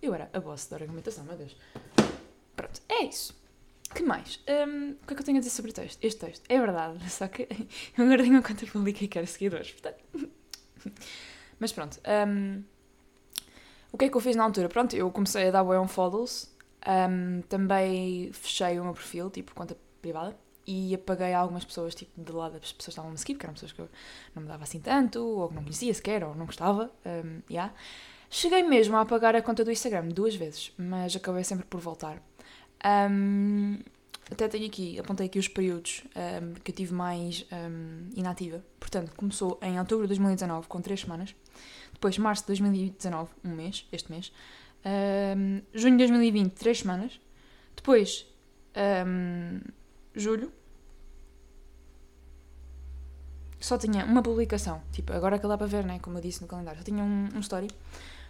Eu 0.00 0.14
era 0.14 0.30
a 0.32 0.40
boss 0.40 0.68
da 0.68 0.76
argumentação, 0.76 1.22
meu 1.24 1.36
Deus. 1.36 1.54
Pronto, 2.56 2.80
é 2.88 3.04
isso. 3.04 3.38
que 3.94 4.02
mais? 4.02 4.42
Um, 4.48 4.92
o 5.02 5.06
que 5.06 5.12
é 5.12 5.16
que 5.16 5.20
eu 5.20 5.26
tenho 5.26 5.36
a 5.36 5.40
dizer 5.40 5.50
sobre 5.50 5.72
texto? 5.72 6.02
este 6.02 6.18
texto? 6.18 6.44
É 6.48 6.58
verdade, 6.58 6.98
só 7.12 7.28
que 7.28 7.42
eu 7.98 8.04
agora 8.06 8.22
tenho 8.22 8.36
uma 8.36 8.42
conta 8.42 8.66
pública 8.66 9.04
e 9.04 9.08
quero 9.08 9.26
seguidores, 9.26 9.70
portanto... 9.72 10.02
Mas 11.58 11.72
pronto. 11.72 12.00
Um, 12.06 12.62
o 13.92 13.98
que 13.98 14.04
é 14.04 14.08
que 14.08 14.16
eu 14.16 14.20
fiz 14.20 14.36
na 14.36 14.44
altura? 14.44 14.68
Pronto, 14.68 14.94
eu 14.94 15.10
comecei 15.10 15.48
a 15.48 15.50
dar 15.50 15.64
way 15.64 15.78
on 15.78 15.88
follows. 15.88 16.54
Um, 16.86 17.42
também 17.42 18.30
fechei 18.32 18.78
o 18.78 18.84
meu 18.84 18.94
perfil, 18.94 19.30
tipo, 19.30 19.54
conta 19.54 19.76
privada. 20.00 20.36
E 20.66 20.94
apaguei 20.94 21.32
algumas 21.32 21.64
pessoas, 21.64 21.94
tipo, 21.94 22.22
de 22.22 22.30
lado 22.30 22.56
as 22.56 22.72
pessoas 22.72 22.88
estavam 22.88 23.08
a 23.08 23.12
me 23.12 23.18
seguir, 23.18 23.34
porque 23.34 23.46
eram 23.46 23.54
pessoas 23.54 23.72
que 23.72 23.80
eu 23.80 23.88
não 24.34 24.42
me 24.42 24.48
dava 24.48 24.64
assim 24.64 24.80
tanto, 24.80 25.24
ou 25.24 25.48
que 25.48 25.54
não 25.54 25.62
conhecia 25.62 25.94
sequer, 25.94 26.22
ou 26.22 26.34
não 26.34 26.44
gostava. 26.44 26.90
Um, 27.06 27.40
yeah. 27.50 27.72
Cheguei 28.28 28.62
mesmo 28.62 28.94
a 28.96 29.00
apagar 29.00 29.34
a 29.34 29.40
conta 29.40 29.64
do 29.64 29.72
Instagram 29.72 30.08
duas 30.08 30.34
vezes, 30.34 30.72
mas 30.76 31.16
acabei 31.16 31.42
sempre 31.42 31.64
por 31.64 31.80
voltar. 31.80 32.22
Um, 33.10 33.78
até 34.30 34.46
tenho 34.46 34.66
aqui, 34.66 34.98
apontei 34.98 35.26
aqui 35.26 35.38
os 35.38 35.48
períodos 35.48 36.04
um, 36.14 36.52
que 36.54 36.70
eu 36.70 36.74
tive 36.74 36.92
mais 36.92 37.46
um, 37.50 38.10
inativa. 38.14 38.62
Portanto, 38.78 39.12
começou 39.16 39.58
em 39.62 39.78
outubro 39.78 40.04
de 40.04 40.08
2019, 40.08 40.68
com 40.68 40.80
3 40.82 41.00
semanas. 41.00 41.34
Depois, 41.98 42.16
março 42.16 42.44
de 42.44 42.46
2019, 42.48 43.28
um 43.44 43.50
mês, 43.56 43.84
este 43.90 44.08
mês. 44.08 44.32
Um, 45.36 45.60
junho 45.74 45.96
de 45.96 46.06
2020, 46.06 46.52
3 46.52 46.78
semanas. 46.78 47.20
Depois, 47.74 48.24
julho. 50.14 50.52
Só 53.58 53.76
tinha 53.76 54.04
uma 54.04 54.22
publicação. 54.22 54.80
Tipo, 54.92 55.12
agora 55.12 55.40
que 55.40 55.48
dá 55.48 55.58
para 55.58 55.66
ver, 55.66 55.84
né? 55.84 55.98
Como 55.98 56.18
eu 56.18 56.22
disse 56.22 56.40
no 56.40 56.46
calendário. 56.46 56.78
Só 56.78 56.84
tinha 56.84 57.02
um, 57.02 57.28
um 57.34 57.40
story. 57.40 57.68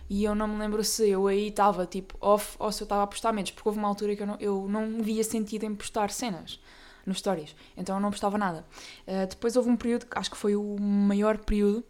E 0.09 0.25
eu 0.25 0.35
não 0.35 0.49
me 0.49 0.59
lembro 0.59 0.83
se 0.83 1.07
eu 1.11 1.27
aí 1.27 1.49
estava 1.49 1.85
tipo 1.85 2.17
off 2.23 2.57
ou 2.59 2.73
se 2.73 2.83
eu 2.83 2.87
estava 2.87 3.03
a 3.03 3.07
postar 3.07 3.31
menos, 3.33 3.51
porque 3.51 3.69
houve 3.69 3.79
uma 3.79 3.89
altura 3.89 4.17
que 4.17 4.23
eu 4.23 4.27
não, 4.27 4.37
eu 4.41 4.67
não 4.67 5.03
via 5.03 5.23
sentido 5.23 5.65
em 5.65 5.75
postar 5.75 6.11
cenas 6.11 6.59
nos 7.05 7.19
stories, 7.19 7.55
então 7.77 7.97
eu 7.97 8.01
não 8.01 8.11
postava 8.11 8.39
nada. 8.39 8.65
Uh, 9.07 9.27
depois 9.29 9.55
houve 9.55 9.69
um 9.69 9.77
período, 9.77 10.07
acho 10.13 10.31
que 10.31 10.37
foi 10.39 10.57
o 10.57 10.81
maior 10.81 11.37
período 11.37 11.85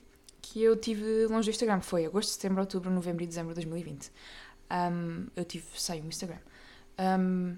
que 0.49 0.63
eu 0.63 0.77
tive 0.77 1.27
longe 1.27 1.51
do 1.51 1.51
Instagram, 1.51 1.81
foi 1.81 2.07
agosto, 2.07 2.31
setembro, 2.31 2.61
outubro, 2.61 2.91
novembro 2.91 3.23
e 3.23 3.27
dezembro 3.27 3.51
de 3.51 3.57
2020. 3.57 4.11
Um, 4.71 5.27
eu 5.37 5.45
tive 5.45 5.67
sem 5.75 6.01
o 6.01 6.07
Instagram. 6.07 6.39
Um, 6.99 7.57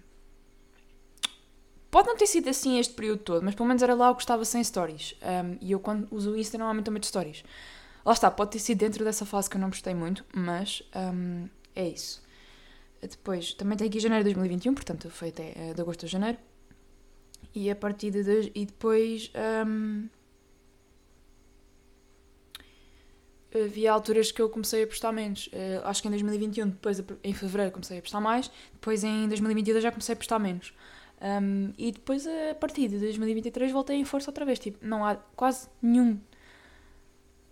pode 1.90 2.08
não 2.08 2.16
ter 2.16 2.26
sido 2.26 2.48
assim 2.48 2.78
este 2.78 2.94
período 2.94 3.22
todo, 3.22 3.44
mas 3.44 3.54
pelo 3.54 3.68
menos 3.68 3.82
era 3.82 3.94
lá 3.94 4.10
o 4.10 4.16
que 4.16 4.22
estava 4.22 4.44
sem 4.44 4.62
stories. 4.62 5.14
Um, 5.22 5.56
e 5.60 5.72
eu 5.72 5.78
quando 5.78 6.08
uso 6.10 6.32
o 6.32 6.36
Insta 6.36 6.58
normalmente 6.58 6.86
também 6.86 7.00
de 7.00 7.06
stories. 7.06 7.44
Lá 8.04 8.12
está, 8.12 8.30
pode 8.30 8.52
ter 8.52 8.58
sido 8.58 8.78
dentro 8.78 9.04
dessa 9.04 9.24
fase 9.24 9.48
que 9.48 9.56
eu 9.56 9.60
não 9.60 9.68
gostei 9.68 9.94
muito, 9.94 10.24
mas 10.34 10.82
é 11.76 11.86
isso. 11.86 12.22
Depois, 13.00 13.54
também 13.54 13.76
tem 13.78 13.88
aqui 13.88 14.00
janeiro 14.00 14.24
de 14.24 14.34
2021, 14.34 14.74
portanto 14.74 15.10
foi 15.10 15.28
até 15.28 15.54
uh, 15.56 15.74
de 15.74 15.80
agosto 15.80 16.06
a 16.06 16.08
janeiro. 16.08 16.38
E 17.54 17.70
a 17.70 17.76
partir 17.76 18.10
de. 18.10 18.52
E 18.54 18.66
depois. 18.66 19.30
Um, 19.66 20.08
havia 23.54 23.92
alturas 23.92 24.30
que 24.30 24.40
eu 24.40 24.48
comecei 24.48 24.84
a 24.84 24.86
postar 24.86 25.12
menos. 25.12 25.48
Uh, 25.48 25.84
acho 25.84 26.02
que 26.02 26.08
em 26.08 26.10
2021, 26.10 26.68
depois 26.68 27.02
em 27.22 27.34
fevereiro 27.34 27.72
comecei 27.72 27.98
a 27.98 28.02
postar 28.02 28.20
mais, 28.20 28.50
depois 28.72 29.04
em 29.04 29.28
2022 29.28 29.82
já 29.82 29.90
comecei 29.90 30.12
a 30.12 30.16
postar 30.16 30.38
menos. 30.38 30.72
Um, 31.20 31.74
e 31.76 31.92
depois 31.92 32.26
a 32.26 32.54
partir 32.54 32.88
de 32.88 32.98
2023 32.98 33.70
voltei 33.72 33.96
em 33.96 34.04
força 34.04 34.30
outra 34.30 34.44
vez. 34.44 34.58
Tipo, 34.58 34.78
não 34.86 35.04
há 35.04 35.16
quase 35.36 35.68
nenhum 35.82 36.18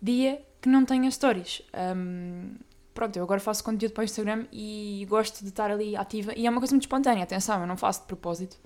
dia 0.00 0.42
que 0.60 0.68
não 0.68 0.84
tenha 0.84 1.10
stories. 1.10 1.62
Um, 1.96 2.56
pronto, 2.94 3.16
eu 3.16 3.22
agora 3.22 3.40
faço 3.40 3.62
conteúdo 3.62 3.92
para 3.92 4.02
o 4.02 4.04
Instagram 4.04 4.46
e 4.52 5.06
gosto 5.08 5.42
de 5.42 5.48
estar 5.48 5.70
ali 5.70 5.96
ativa. 5.96 6.32
E 6.36 6.46
é 6.46 6.50
uma 6.50 6.60
coisa 6.60 6.74
muito 6.74 6.84
espontânea, 6.84 7.24
atenção, 7.24 7.60
eu 7.60 7.66
não 7.66 7.76
faço 7.76 8.00
de 8.00 8.06
propósito. 8.06 8.58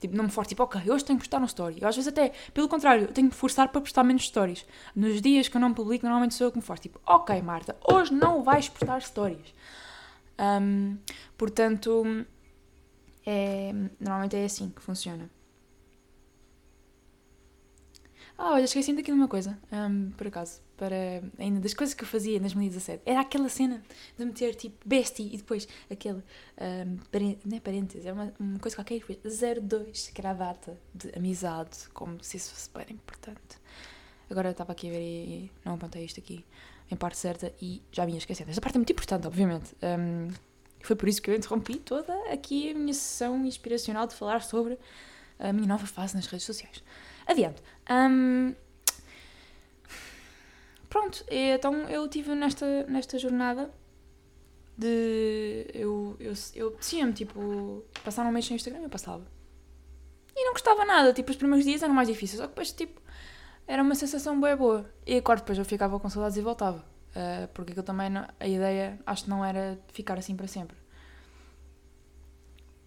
Tipo, 0.00 0.16
não 0.16 0.24
me 0.24 0.30
forço, 0.30 0.48
tipo, 0.48 0.62
ok, 0.62 0.80
hoje 0.90 1.04
tenho 1.04 1.18
que 1.18 1.24
postar 1.24 1.40
um 1.42 1.44
story. 1.44 1.76
Eu 1.80 1.86
às 1.86 1.94
vezes 1.94 2.08
até, 2.08 2.32
pelo 2.54 2.68
contrário, 2.68 3.04
eu 3.04 3.12
tenho 3.12 3.28
que 3.28 3.36
forçar 3.36 3.68
para 3.68 3.80
postar 3.80 4.02
menos 4.02 4.24
stories. 4.26 4.64
Nos 4.96 5.20
dias 5.20 5.46
que 5.46 5.56
eu 5.56 5.60
não 5.60 5.74
publico, 5.74 6.04
normalmente 6.04 6.34
sou 6.34 6.46
eu 6.46 6.50
que 6.50 6.56
me 6.56 6.62
forço. 6.62 6.82
Tipo, 6.82 7.00
ok, 7.06 7.40
Marta, 7.42 7.76
hoje 7.86 8.12
não 8.12 8.42
vais 8.42 8.68
postar 8.68 9.00
stories. 9.02 9.54
Um, 10.38 10.96
portanto, 11.36 12.24
é, 13.26 13.72
normalmente 14.00 14.36
é 14.36 14.44
assim 14.44 14.70
que 14.70 14.80
funciona. 14.80 15.28
Ah, 18.38 18.52
olha, 18.54 18.64
esqueci 18.64 18.94
daqui 18.94 19.12
de 19.12 19.18
uma 19.18 19.28
coisa, 19.28 19.58
um, 19.70 20.12
por 20.12 20.26
acaso, 20.26 20.62
para 20.80 21.22
ainda 21.38 21.60
das 21.60 21.74
coisas 21.74 21.92
que 21.92 22.02
eu 22.04 22.08
fazia 22.08 22.38
em 22.38 22.40
2017. 22.40 23.02
Era 23.04 23.20
aquela 23.20 23.50
cena 23.50 23.82
de 24.18 24.24
meter 24.24 24.54
tipo 24.54 24.88
bestie 24.88 25.28
e 25.30 25.36
depois 25.36 25.68
aquele, 25.90 26.22
um, 26.58 26.98
não 27.44 27.56
é 27.58 27.60
parênteses, 27.60 28.06
é 28.06 28.12
uma, 28.14 28.32
uma 28.40 28.58
coisa 28.58 28.74
qualquer, 28.78 29.02
02, 29.02 30.08
que 30.08 30.20
era 30.22 30.30
a 30.30 30.32
data 30.32 30.80
de 30.94 31.12
amizade, 31.14 31.86
como 31.92 32.24
se 32.24 32.38
isso 32.38 32.54
fosse 32.54 32.70
bem 32.72 32.96
importante. 32.96 33.58
Agora 34.30 34.48
eu 34.48 34.52
estava 34.52 34.72
aqui 34.72 34.88
a 34.88 34.90
ver 34.90 35.02
e 35.02 35.52
não 35.66 35.74
apontei 35.74 36.02
isto 36.02 36.18
aqui 36.18 36.46
em 36.90 36.96
parte 36.96 37.18
certa 37.18 37.52
e 37.60 37.82
já 37.92 38.06
ia 38.06 38.16
esquecendo. 38.16 38.48
Esta 38.48 38.62
parte 38.62 38.76
é 38.76 38.78
muito 38.78 38.92
importante, 38.92 39.26
obviamente. 39.26 39.76
Um, 39.82 40.28
foi 40.80 40.96
por 40.96 41.10
isso 41.10 41.20
que 41.20 41.30
eu 41.30 41.34
interrompi 41.34 41.76
toda 41.76 42.14
aqui 42.32 42.70
a 42.70 42.74
minha 42.74 42.94
sessão 42.94 43.44
inspiracional 43.44 44.06
de 44.06 44.14
falar 44.14 44.40
sobre 44.40 44.78
a 45.38 45.52
minha 45.52 45.68
nova 45.68 45.86
fase 45.86 46.14
nas 46.16 46.24
redes 46.24 46.46
sociais. 46.46 46.82
Adiante. 47.26 47.62
Um, 47.90 48.54
pronto, 50.90 51.24
então 51.30 51.88
eu 51.88 52.06
tive 52.08 52.34
nesta, 52.34 52.84
nesta 52.84 53.18
jornada 53.18 53.72
de. 54.76 55.66
Eu, 55.72 56.16
eu, 56.20 56.34
eu 56.54 56.76
me 57.06 57.12
tipo, 57.12 57.84
passar 58.04 58.26
um 58.26 58.32
mês 58.32 58.44
sem 58.44 58.56
Instagram, 58.56 58.82
eu 58.82 58.90
passava. 58.90 59.26
E 60.36 60.44
não 60.44 60.52
gostava 60.52 60.84
nada, 60.84 61.12
tipo, 61.12 61.30
os 61.30 61.36
primeiros 61.36 61.64
dias 61.64 61.82
eram 61.82 61.94
mais 61.94 62.08
difíceis, 62.08 62.38
só 62.38 62.44
que 62.44 62.50
depois, 62.50 62.72
tipo, 62.72 63.00
era 63.66 63.82
uma 63.82 63.94
sensação 63.94 64.38
boa 64.38 64.56
boa. 64.56 64.90
E 65.06 65.16
agora 65.16 65.40
depois 65.40 65.58
eu 65.58 65.64
ficava 65.64 65.98
com 65.98 66.08
saudades 66.08 66.36
e 66.36 66.40
voltava. 66.40 66.84
Uh, 67.10 67.48
porque 67.52 67.72
aquilo 67.72 67.84
também, 67.84 68.08
não, 68.08 68.26
a 68.38 68.46
ideia, 68.46 68.98
acho 69.04 69.24
que 69.24 69.30
não 69.30 69.44
era 69.44 69.78
ficar 69.92 70.18
assim 70.18 70.36
para 70.36 70.46
sempre. 70.46 70.76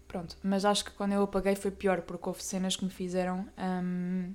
Pronto, 0.08 0.36
mas 0.42 0.64
acho 0.64 0.84
que 0.84 0.92
quando 0.92 1.12
eu 1.12 1.22
apaguei 1.22 1.56
foi 1.56 1.70
pior, 1.70 2.02
porque 2.02 2.28
houve 2.28 2.42
cenas 2.42 2.76
que 2.76 2.84
me 2.84 2.90
fizeram 2.90 3.48
um, 3.58 4.32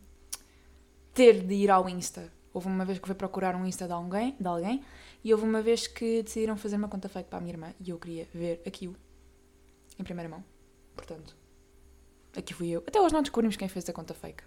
ter 1.13 1.41
de 1.41 1.53
ir 1.53 1.71
ao 1.71 1.87
Insta. 1.87 2.31
Houve 2.59 2.67
uma 2.67 2.83
vez 2.83 2.99
que 2.99 3.05
fui 3.05 3.15
procurar 3.15 3.55
um 3.55 3.65
Insta 3.65 3.87
de 3.87 3.93
alguém, 3.93 4.35
de 4.37 4.45
alguém 4.45 4.83
e 5.23 5.33
houve 5.33 5.45
uma 5.45 5.61
vez 5.61 5.87
que 5.87 6.21
decidiram 6.21 6.57
fazer 6.57 6.75
uma 6.75 6.89
conta 6.89 7.07
fake 7.07 7.29
para 7.29 7.37
a 7.37 7.41
minha 7.41 7.53
irmã 7.53 7.73
e 7.79 7.89
eu 7.89 7.97
queria 7.97 8.27
ver 8.33 8.61
aquilo 8.67 8.97
em 9.97 10.03
primeira 10.03 10.27
mão. 10.27 10.43
Portanto, 10.93 11.37
aqui 12.35 12.53
fui 12.53 12.67
eu. 12.67 12.83
Até 12.85 12.99
hoje 12.99 13.13
não 13.13 13.21
descobrimos 13.21 13.55
quem 13.55 13.69
fez 13.69 13.87
a 13.87 13.93
conta 13.93 14.13
fake. 14.13 14.43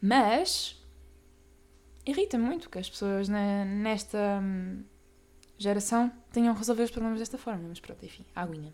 Mas 0.00 0.82
irrita 2.06 2.38
muito 2.38 2.70
que 2.70 2.78
as 2.78 2.88
pessoas 2.88 3.28
na, 3.28 3.66
nesta 3.66 4.40
hum, 4.42 4.82
geração 5.58 6.10
tenham 6.32 6.54
resolver 6.54 6.84
os 6.84 6.90
problemas 6.90 7.18
desta 7.18 7.36
forma. 7.36 7.68
Mas 7.68 7.78
pronto, 7.78 8.02
enfim, 8.06 8.24
aguinha. 8.34 8.72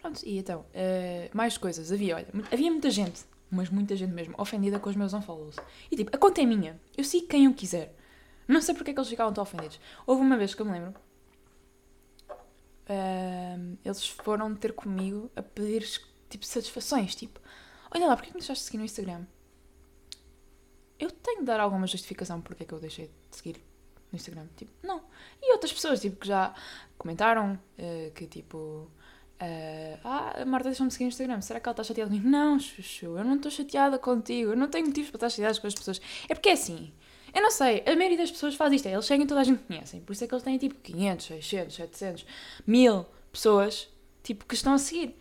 Pronto, 0.00 0.22
e 0.24 0.38
então, 0.38 0.60
uh, 0.60 1.36
mais 1.36 1.58
coisas. 1.58 1.90
Havia, 1.90 2.14
olha, 2.14 2.28
havia 2.52 2.70
muita 2.70 2.88
gente, 2.88 3.24
mas 3.50 3.68
muita 3.68 3.96
gente 3.96 4.12
mesmo, 4.12 4.34
ofendida 4.38 4.78
com 4.78 4.88
os 4.88 4.96
meus 4.96 5.12
unfollows. 5.12 5.56
E 5.90 5.96
tipo, 5.96 6.14
a 6.14 6.18
conta 6.18 6.40
é 6.40 6.46
minha. 6.46 6.80
Eu 6.96 7.04
sigo 7.04 7.26
quem 7.26 7.46
eu 7.46 7.54
quiser. 7.54 7.96
Não 8.46 8.60
sei 8.60 8.74
porque 8.74 8.90
é 8.90 8.94
que 8.94 9.00
eles 9.00 9.08
ficavam 9.08 9.32
tão 9.32 9.42
ofendidos. 9.42 9.80
Houve 10.06 10.22
uma 10.22 10.36
vez 10.36 10.54
que 10.54 10.62
eu 10.62 10.66
me 10.66 10.72
lembro. 10.72 10.94
Uh, 12.88 13.78
eles 13.84 14.06
foram 14.08 14.54
ter 14.54 14.72
comigo 14.72 15.30
a 15.36 15.42
pedir 15.42 15.86
tipo 16.28 16.44
satisfações. 16.44 17.14
Tipo, 17.14 17.40
olha 17.94 18.06
lá, 18.06 18.16
porquê 18.16 18.30
que 18.30 18.34
me 18.34 18.40
deixaste 18.40 18.62
de 18.62 18.66
seguir 18.66 18.78
no 18.78 18.84
Instagram? 18.84 19.24
Eu 20.98 21.10
tenho 21.10 21.40
de 21.40 21.46
dar 21.46 21.60
alguma 21.60 21.86
justificação 21.86 22.40
porque 22.40 22.64
é 22.64 22.66
que 22.66 22.74
eu 22.74 22.80
deixei 22.80 23.06
de 23.30 23.36
seguir 23.36 23.62
no 24.12 24.16
Instagram. 24.16 24.46
Tipo, 24.56 24.72
não. 24.82 25.04
E 25.40 25.52
outras 25.52 25.72
pessoas, 25.72 26.00
tipo, 26.00 26.16
que 26.16 26.26
já 26.26 26.54
comentaram 26.98 27.54
uh, 27.54 28.10
que, 28.12 28.26
tipo, 28.26 28.90
Uh, 29.40 29.98
ah, 30.04 30.42
a 30.42 30.44
Marta 30.44 30.68
deixou-me 30.68 30.90
seguir 30.90 31.04
no 31.04 31.08
Instagram. 31.08 31.40
Será 31.40 31.58
que 31.58 31.66
ela 31.66 31.72
está 31.72 31.82
chateada 31.82 32.10
comigo? 32.10 32.28
Não, 32.28 32.58
Chuchu, 32.58 33.16
eu 33.16 33.24
não 33.24 33.36
estou 33.36 33.50
chateada 33.50 33.98
contigo. 33.98 34.50
Eu 34.50 34.56
não 34.56 34.68
tenho 34.68 34.86
motivos 34.86 35.10
para 35.10 35.16
estar 35.16 35.30
chateada 35.30 35.58
com 35.58 35.66
as 35.66 35.74
pessoas. 35.74 36.00
É 36.28 36.34
porque 36.34 36.50
é 36.50 36.52
assim. 36.52 36.92
Eu 37.32 37.42
não 37.42 37.50
sei, 37.50 37.82
a 37.86 37.96
maioria 37.96 38.18
das 38.18 38.30
pessoas 38.30 38.54
faz 38.54 38.72
isto. 38.72 38.86
É, 38.86 38.92
eles 38.92 39.04
seguem 39.04 39.26
toda 39.26 39.40
a 39.40 39.44
gente 39.44 39.62
conhecem. 39.62 40.00
Por 40.00 40.12
isso 40.12 40.24
é 40.24 40.26
que 40.26 40.34
eles 40.34 40.42
têm 40.42 40.58
tipo 40.58 40.74
500, 40.74 41.26
600, 41.26 41.74
700, 41.76 42.26
1000 42.66 43.06
pessoas 43.32 43.88
tipo, 44.22 44.44
que 44.44 44.54
estão 44.54 44.74
a 44.74 44.78
seguir. 44.78 45.16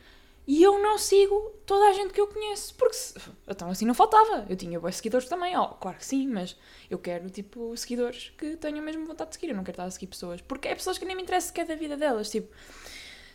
E 0.48 0.64
eu 0.64 0.82
não 0.82 0.98
sigo 0.98 1.54
toda 1.66 1.86
a 1.86 1.94
gente 1.94 2.12
que 2.12 2.20
eu 2.20 2.28
conheço. 2.28 2.74
Porque 2.74 2.96
se... 2.96 3.14
então 3.48 3.70
assim 3.70 3.86
não 3.86 3.94
faltava. 3.94 4.46
Eu 4.50 4.56
tinha 4.58 4.80
bons 4.80 4.96
seguidores 4.96 5.30
também. 5.30 5.56
Oh, 5.56 5.68
claro 5.76 5.98
que 5.98 6.06
sim, 6.06 6.28
mas 6.28 6.58
eu 6.90 6.98
quero 6.98 7.30
tipo 7.30 7.78
seguidores 7.78 8.34
que 8.38 8.58
tenham 8.58 8.84
mesmo 8.84 9.06
vontade 9.06 9.30
de 9.30 9.36
seguir. 9.36 9.52
Eu 9.52 9.56
não 9.56 9.64
quero 9.64 9.76
estar 9.76 9.86
a 9.86 9.92
seguir 9.92 10.08
pessoas. 10.08 10.42
Porque 10.42 10.68
é 10.68 10.76
pessoas 10.76 10.98
que 10.98 11.06
nem 11.06 11.16
me 11.16 11.22
interessam 11.22 11.54
que 11.54 11.62
é 11.62 11.66
da 11.66 11.76
vida 11.76 11.96
delas. 11.96 12.30
Tipo. 12.30 12.54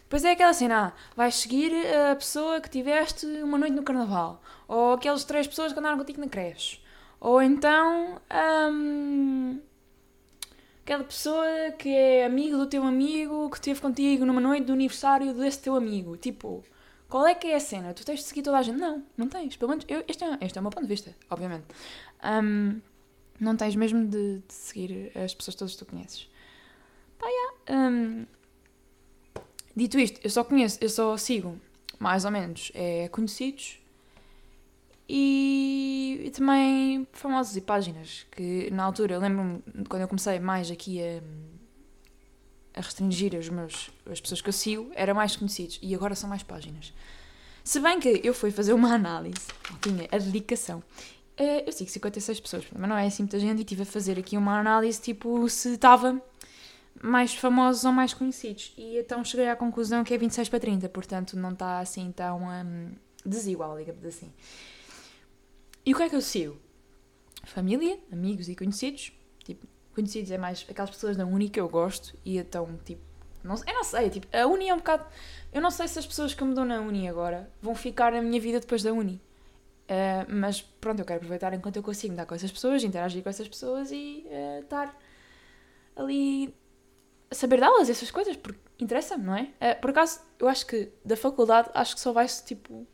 Depois 0.04 0.24
é 0.24 0.32
aquela 0.32 0.52
cena, 0.52 0.88
ah, 0.88 1.14
vais 1.16 1.34
seguir 1.34 1.72
a 2.10 2.14
pessoa 2.14 2.60
que 2.60 2.70
tiveste 2.70 3.26
uma 3.42 3.58
noite 3.58 3.74
no 3.74 3.82
carnaval, 3.82 4.40
ou 4.68 4.92
aquelas 4.92 5.24
três 5.24 5.46
pessoas 5.46 5.72
que 5.72 5.78
andaram 5.78 5.98
contigo 5.98 6.20
na 6.20 6.28
creche, 6.28 6.80
ou 7.18 7.42
então 7.42 8.20
hum, 8.70 9.60
aquela 10.84 11.04
pessoa 11.04 11.46
que 11.78 11.88
é 11.88 12.26
amigo 12.26 12.58
do 12.58 12.66
teu 12.66 12.84
amigo 12.84 13.48
que 13.50 13.56
esteve 13.56 13.80
contigo 13.80 14.24
numa 14.26 14.40
noite 14.40 14.66
do 14.66 14.74
aniversário 14.74 15.32
desse 15.34 15.60
teu 15.60 15.74
amigo. 15.74 16.16
Tipo, 16.16 16.62
qual 17.08 17.26
é 17.26 17.34
que 17.34 17.46
é 17.46 17.56
a 17.56 17.60
cena? 17.60 17.94
Tu 17.94 18.04
tens 18.04 18.20
de 18.20 18.26
seguir 18.26 18.42
toda 18.42 18.58
a 18.58 18.62
gente? 18.62 18.78
Não, 18.78 19.02
não 19.16 19.28
tens. 19.28 19.56
Pelo 19.56 19.70
menos, 19.70 19.84
eu, 19.88 20.04
este, 20.06 20.24
é, 20.24 20.38
este 20.42 20.58
é 20.58 20.60
o 20.60 20.62
meu 20.62 20.70
ponto 20.70 20.82
de 20.82 20.88
vista, 20.88 21.14
obviamente. 21.30 21.64
Um, 22.22 22.80
não 23.40 23.56
tens 23.56 23.74
mesmo 23.74 24.06
de, 24.06 24.40
de, 24.40 24.52
seguir 24.52 25.12
as 25.16 25.34
pessoas 25.34 25.54
todas 25.54 25.72
que 25.72 25.78
tu 25.78 25.86
conheces. 25.86 26.28
Pá, 27.18 27.26
yeah, 27.26 27.88
um, 27.90 28.26
Dito 29.76 29.98
isto, 29.98 30.20
eu 30.22 30.30
só 30.30 30.44
conheço, 30.44 30.78
eu 30.80 30.88
só 30.88 31.16
sigo, 31.16 31.58
mais 31.98 32.24
ou 32.24 32.30
menos, 32.30 32.70
é, 32.74 33.08
conhecidos 33.08 33.80
e, 35.08 36.22
e 36.24 36.30
também 36.30 37.06
famosos 37.12 37.56
e 37.56 37.60
páginas 37.60 38.26
que 38.30 38.70
na 38.70 38.84
altura, 38.84 39.14
eu 39.14 39.20
lembro-me 39.20 39.62
quando 39.88 40.02
eu 40.02 40.08
comecei 40.08 40.38
mais 40.38 40.70
aqui 40.70 41.02
a, 41.02 41.20
a 42.78 42.80
restringir 42.80 43.34
os 43.34 43.48
meus, 43.48 43.90
as 44.10 44.20
pessoas 44.20 44.40
que 44.40 44.48
eu 44.48 44.52
sigo, 44.52 44.90
eram 44.94 45.14
mais 45.14 45.36
conhecidos 45.36 45.78
e 45.82 45.94
agora 45.94 46.14
são 46.14 46.28
mais 46.28 46.42
páginas. 46.42 46.92
Se 47.62 47.80
bem 47.80 47.98
que 47.98 48.20
eu 48.22 48.34
fui 48.34 48.50
fazer 48.50 48.72
uma 48.72 48.92
análise, 48.94 49.46
tinha 49.80 50.06
a 50.10 50.18
dedicação. 50.18 50.82
Eh, 51.36 51.64
eu 51.66 51.72
sigo 51.72 51.90
56 51.90 52.40
pessoas, 52.40 52.64
mas 52.76 52.88
não 52.88 52.96
é 52.96 53.06
assim 53.06 53.22
muita 53.24 53.38
gente, 53.38 53.58
e 53.58 53.62
estive 53.62 53.82
a 53.82 53.86
fazer 53.86 54.18
aqui 54.18 54.36
uma 54.36 54.58
análise 54.58 55.00
tipo 55.00 55.48
se 55.48 55.70
estava 55.70 56.20
mais 57.02 57.34
famosos 57.34 57.84
ou 57.84 57.92
mais 57.92 58.14
conhecidos. 58.14 58.72
E 58.76 58.98
então 58.98 59.24
cheguei 59.24 59.48
à 59.48 59.56
conclusão 59.56 60.04
que 60.04 60.14
é 60.14 60.18
26 60.18 60.48
para 60.48 60.60
30, 60.60 60.88
portanto 60.88 61.36
não 61.36 61.52
está 61.52 61.80
assim 61.80 62.12
tão 62.12 62.42
um, 62.42 62.92
desigual, 63.24 63.76
digamos 63.76 64.04
assim. 64.04 64.32
E 65.84 65.92
o 65.92 65.96
que 65.96 66.02
é 66.02 66.08
que 66.08 66.16
eu 66.16 66.20
sigo? 66.20 66.56
Família, 67.44 67.98
amigos 68.10 68.48
e 68.48 68.56
conhecidos. 68.56 69.12
Tipo, 69.44 69.66
conhecidos 69.94 70.30
é 70.30 70.38
mais 70.38 70.66
aquelas 70.68 70.90
pessoas 70.90 71.16
da 71.16 71.26
Uni 71.26 71.48
que 71.48 71.60
eu 71.60 71.68
gosto 71.68 72.16
e 72.24 72.38
então, 72.38 72.78
tipo, 72.84 73.02
não, 73.42 73.56
eu 73.66 73.74
não 73.74 73.84
sei, 73.84 74.08
tipo, 74.08 74.26
a 74.34 74.46
Uni 74.46 74.68
é 74.68 74.74
um 74.74 74.78
bocado. 74.78 75.04
Eu 75.52 75.60
não 75.60 75.70
sei 75.70 75.86
se 75.86 75.98
as 75.98 76.06
pessoas 76.06 76.32
que 76.32 76.42
eu 76.42 76.46
me 76.46 76.54
dou 76.54 76.64
na 76.64 76.80
Uni 76.80 77.06
agora 77.06 77.50
vão 77.60 77.74
ficar 77.74 78.12
na 78.12 78.22
minha 78.22 78.40
vida 78.40 78.58
depois 78.58 78.82
da 78.82 78.92
Uni. 78.92 79.20
Uh, 79.84 80.24
mas 80.28 80.62
pronto, 80.62 81.00
eu 81.00 81.04
quero 81.04 81.18
aproveitar 81.18 81.52
enquanto 81.52 81.76
eu 81.76 81.82
consigo 81.82 82.14
dar 82.14 82.24
com 82.24 82.34
essas 82.34 82.50
pessoas, 82.50 82.82
interagir 82.82 83.22
com 83.22 83.28
essas 83.28 83.46
pessoas 83.46 83.90
e 83.92 84.26
uh, 84.26 84.60
estar 84.62 84.98
ali 85.94 86.54
saber 87.34 87.60
delas, 87.60 87.90
essas 87.90 88.10
coisas, 88.10 88.36
porque 88.36 88.58
interessa-me, 88.78 89.24
não 89.24 89.36
é? 89.36 89.42
Uh, 89.42 89.80
por 89.80 89.90
acaso, 89.90 90.20
eu 90.38 90.48
acho 90.48 90.66
que 90.66 90.90
da 91.04 91.16
faculdade, 91.16 91.70
acho 91.74 91.94
que 91.94 92.00
só 92.00 92.12
vai 92.12 92.26
tipo 92.26 92.86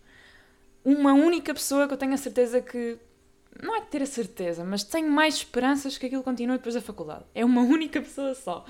uma 0.84 1.12
única 1.12 1.52
pessoa 1.52 1.86
que 1.86 1.94
eu 1.94 1.98
tenho 1.98 2.14
a 2.14 2.18
certeza 2.18 2.60
que. 2.60 2.98
Não 3.62 3.76
é 3.76 3.80
ter 3.80 4.02
a 4.02 4.06
certeza, 4.06 4.64
mas 4.64 4.84
tenho 4.84 5.10
mais 5.10 5.34
esperanças 5.34 5.98
que 5.98 6.06
aquilo 6.06 6.22
continue 6.22 6.56
depois 6.56 6.74
da 6.74 6.80
faculdade. 6.80 7.24
É 7.34 7.44
uma 7.44 7.62
única 7.62 8.00
pessoa 8.00 8.34
só. 8.34 8.64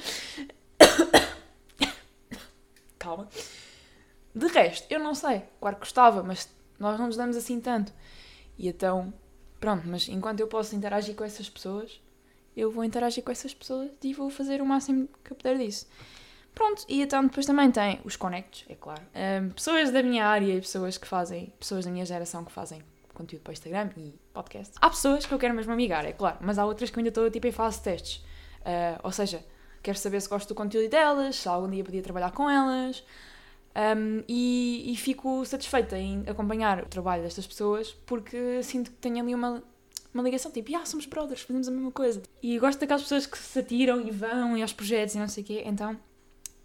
Calma. 2.99 3.29
De 4.35 4.47
resto, 4.47 4.87
eu 4.91 4.99
não 4.99 5.15
sei. 5.15 5.43
Claro 5.61 5.77
que 5.77 5.81
gostava, 5.81 6.23
mas 6.23 6.49
nós 6.79 6.99
não 6.99 7.07
nos 7.07 7.17
damos 7.17 7.37
assim 7.37 7.61
tanto. 7.61 7.93
E 8.59 8.69
então, 8.69 9.13
pronto, 9.61 9.87
mas 9.87 10.09
enquanto 10.09 10.41
eu 10.41 10.49
posso 10.49 10.75
interagir 10.75 11.15
com 11.15 11.25
essas 11.25 11.49
pessoas, 11.49 12.01
eu 12.57 12.71
vou 12.71 12.85
interagir 12.85 13.23
com 13.23 13.31
essas 13.31 13.55
pessoas 13.55 13.91
e 14.03 14.13
vou 14.13 14.31
fazer 14.31 14.61
o 14.61 14.67
máximo 14.67 15.09
que 15.25 15.33
eu 15.33 15.37
puder 15.37 15.57
disso. 15.59 15.87
Pronto, 16.55 16.85
e 16.89 17.01
então 17.01 17.25
depois 17.25 17.47
também 17.47 17.71
tem 17.71 18.01
os 18.05 18.17
conectos, 18.17 18.65
é 18.69 18.75
claro. 18.75 19.03
Um, 19.15 19.51
pessoas 19.51 19.91
da 19.91 20.03
minha 20.03 20.27
área 20.27 20.57
e 20.57 20.61
pessoas 20.61 20.99
que 20.99 21.07
fazem, 21.07 21.53
pessoas 21.59 21.85
da 21.85 21.91
minha 21.91 22.05
geração 22.05 22.45
que 22.45 22.53
fazem 22.53 22.83
conteúdo 23.15 23.43
para 23.43 23.53
Instagram 23.53 23.91
e 23.97 24.15
podcast. 24.33 24.75
Há 24.81 24.91
pessoas 24.91 25.27
que 25.27 25.33
eu 25.33 25.39
quero 25.39 25.55
mesmo 25.55 25.73
amigar, 25.73 26.05
é 26.05 26.13
claro, 26.13 26.39
mas 26.41 26.59
há 26.59 26.65
outras 26.65 26.91
que 26.91 26.97
eu 26.97 27.01
ainda 27.01 27.11
estou 27.11 27.31
tipo 27.31 27.47
em 27.47 27.53
fase 27.53 27.79
de 27.79 27.85
testes. 27.85 28.17
Uh, 28.61 29.01
ou 29.03 29.13
seja, 29.13 29.45
quero 29.83 29.99
saber 29.99 30.21
se 30.21 30.29
gosto 30.29 30.49
do 30.49 30.55
conteúdo 30.55 30.91
delas, 30.91 31.37
se 31.37 31.49
algum 31.49 31.71
dia 31.71 31.85
podia 31.85 32.03
trabalhar 32.03 32.33
com 32.33 32.49
elas. 32.49 33.05
Um, 33.97 34.25
e, 34.27 34.93
e, 34.93 34.97
fico 34.97 35.45
satisfeita 35.47 35.97
em 35.97 36.25
acompanhar 36.27 36.83
o 36.83 36.87
trabalho 36.87 37.23
destas 37.23 37.47
pessoas 37.47 37.93
porque 38.05 38.61
sinto 38.65 38.91
que 38.91 38.97
tenho 38.97 39.23
ali 39.23 39.33
uma, 39.33 39.63
uma 40.13 40.23
ligação, 40.23 40.51
tipo, 40.51 40.75
ah, 40.77 40.85
somos 40.85 41.07
brothers, 41.07 41.43
fazemos 41.43 41.69
a 41.69 41.71
mesma 41.71 41.93
coisa. 41.93 42.23
E 42.43 42.59
gosto 42.59 42.81
daquelas 42.81 43.03
pessoas 43.03 43.27
que 43.27 43.39
se 43.39 43.59
atiram 43.59 44.01
e 44.01 44.11
vão 44.11 44.57
e 44.57 44.63
aos 44.63 44.73
projetos 44.73 45.15
e 45.15 45.19
não 45.19 45.29
sei 45.29 45.43
o 45.43 45.47
quê, 45.47 45.63
então 45.65 45.99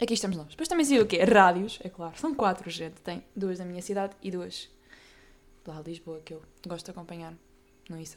aqui 0.00 0.14
estamos 0.14 0.36
nós. 0.36 0.48
Depois 0.48 0.68
também 0.68 0.84
sei 0.84 1.00
o 1.00 1.06
quê? 1.06 1.22
Rádios, 1.22 1.78
é 1.82 1.88
claro, 1.88 2.18
são 2.18 2.34
quatro, 2.34 2.68
gente. 2.70 3.00
Tem 3.02 3.24
duas 3.34 3.58
da 3.58 3.64
minha 3.64 3.82
cidade 3.82 4.16
e 4.22 4.30
duas 4.30 4.68
lá 5.66 5.82
de 5.82 5.90
Lisboa 5.90 6.20
que 6.24 6.34
eu 6.34 6.42
gosto 6.66 6.84
de 6.84 6.90
acompanhar 6.90 7.34
no 7.88 8.00
ISA. 8.00 8.16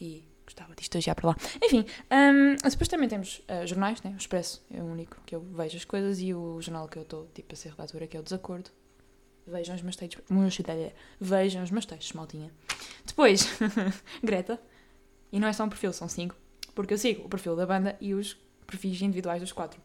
E 0.00 0.24
gostava 0.44 0.74
de 0.74 0.82
estagiar 0.82 1.14
para 1.14 1.28
lá. 1.30 1.36
Enfim, 1.62 1.84
um, 2.10 2.56
depois 2.68 2.88
também 2.88 3.08
temos 3.08 3.38
uh, 3.40 3.66
jornais, 3.66 4.02
né? 4.02 4.12
O 4.12 4.16
Expresso 4.16 4.64
é 4.72 4.82
o 4.82 4.84
único 4.84 5.20
que 5.24 5.34
eu 5.34 5.40
vejo 5.40 5.76
as 5.76 5.84
coisas 5.84 6.20
e 6.20 6.34
o 6.34 6.60
jornal 6.60 6.88
que 6.88 6.98
eu 6.98 7.02
estou 7.02 7.28
tipo 7.34 7.52
a 7.52 7.56
ser 7.56 7.70
redatora 7.70 8.06
que 8.06 8.16
é 8.16 8.20
o 8.20 8.22
Desacordo. 8.22 8.70
Vejam 9.46 9.74
os 9.74 9.82
meus 9.82 9.96
textos. 9.96 10.22
Vejam 11.20 11.62
os 11.62 11.70
meus 11.70 11.86
textos. 11.86 12.12
Depois, 13.06 13.48
Greta. 14.22 14.60
E 15.32 15.38
não 15.38 15.48
é 15.48 15.52
só 15.52 15.64
um 15.64 15.68
perfil, 15.68 15.92
são 15.92 16.08
cinco. 16.08 16.34
Porque 16.74 16.94
eu 16.94 16.98
sigo 16.98 17.26
o 17.26 17.28
perfil 17.28 17.56
da 17.56 17.66
banda 17.66 17.96
e 18.00 18.14
os 18.14 18.36
perfis 18.66 19.00
individuais 19.02 19.40
dos 19.40 19.52
quatro. 19.52 19.80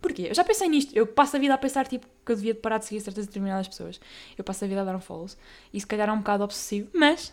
Porquê? 0.00 0.26
Eu 0.28 0.34
já 0.34 0.44
pensei 0.44 0.68
nisto. 0.68 0.94
Eu 0.94 1.06
passo 1.06 1.36
a 1.36 1.38
vida 1.38 1.54
a 1.54 1.58
pensar 1.58 1.86
tipo, 1.86 2.06
que 2.24 2.32
eu 2.32 2.36
devia 2.36 2.54
parar 2.54 2.78
de 2.78 2.86
seguir 2.86 3.00
certas 3.00 3.26
determinadas 3.26 3.68
pessoas. 3.68 4.00
Eu 4.36 4.44
passo 4.44 4.64
a 4.64 4.68
vida 4.68 4.80
a 4.80 4.84
dar 4.84 4.94
um 4.94 5.00
follows. 5.00 5.36
E 5.72 5.80
se 5.80 5.86
calhar 5.86 6.08
é 6.08 6.12
um 6.12 6.18
bocado 6.18 6.44
obsessivo. 6.44 6.88
Mas, 6.94 7.32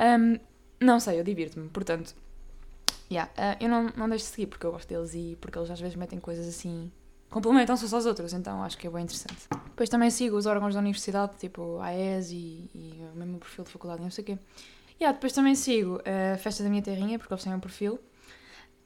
um, 0.00 0.38
não 0.80 1.00
sei, 1.00 1.20
eu 1.20 1.24
divirto-me. 1.24 1.68
Portanto, 1.68 2.14
yeah, 3.10 3.30
uh, 3.32 3.62
eu 3.62 3.68
não, 3.68 3.92
não 3.96 4.08
deixo 4.08 4.24
de 4.24 4.30
seguir 4.30 4.46
porque 4.46 4.64
eu 4.64 4.72
gosto 4.72 4.88
deles 4.88 5.14
e 5.14 5.36
porque 5.40 5.58
eles 5.58 5.70
às 5.70 5.80
vezes 5.80 5.96
metem 5.96 6.18
coisas 6.18 6.46
assim. 6.46 6.90
Complementam-se 7.30 7.92
aos 7.92 8.06
outros, 8.06 8.32
então 8.32 8.62
acho 8.62 8.78
que 8.78 8.86
é 8.86 8.90
bem 8.90 9.02
interessante. 9.02 9.48
Depois 9.50 9.88
também 9.88 10.08
sigo 10.08 10.36
os 10.36 10.46
órgãos 10.46 10.74
da 10.74 10.80
universidade, 10.80 11.36
tipo 11.36 11.78
a 11.80 11.86
AES 11.86 12.30
e, 12.30 12.70
e 12.72 13.04
o 13.12 13.18
mesmo 13.18 13.38
perfil 13.38 13.64
de 13.64 13.70
faculdade, 13.70 14.00
não 14.00 14.10
sei 14.10 14.22
o 14.22 14.26
quê. 14.28 14.38
Yeah, 15.00 15.12
depois 15.12 15.32
também 15.32 15.54
sigo 15.54 16.00
a 16.04 16.36
Festa 16.38 16.62
da 16.62 16.70
Minha 16.70 16.82
Terrinha, 16.82 17.18
porque 17.18 17.32
eles 17.32 17.44
têm 17.44 17.54
um 17.54 17.60
perfil. 17.60 18.00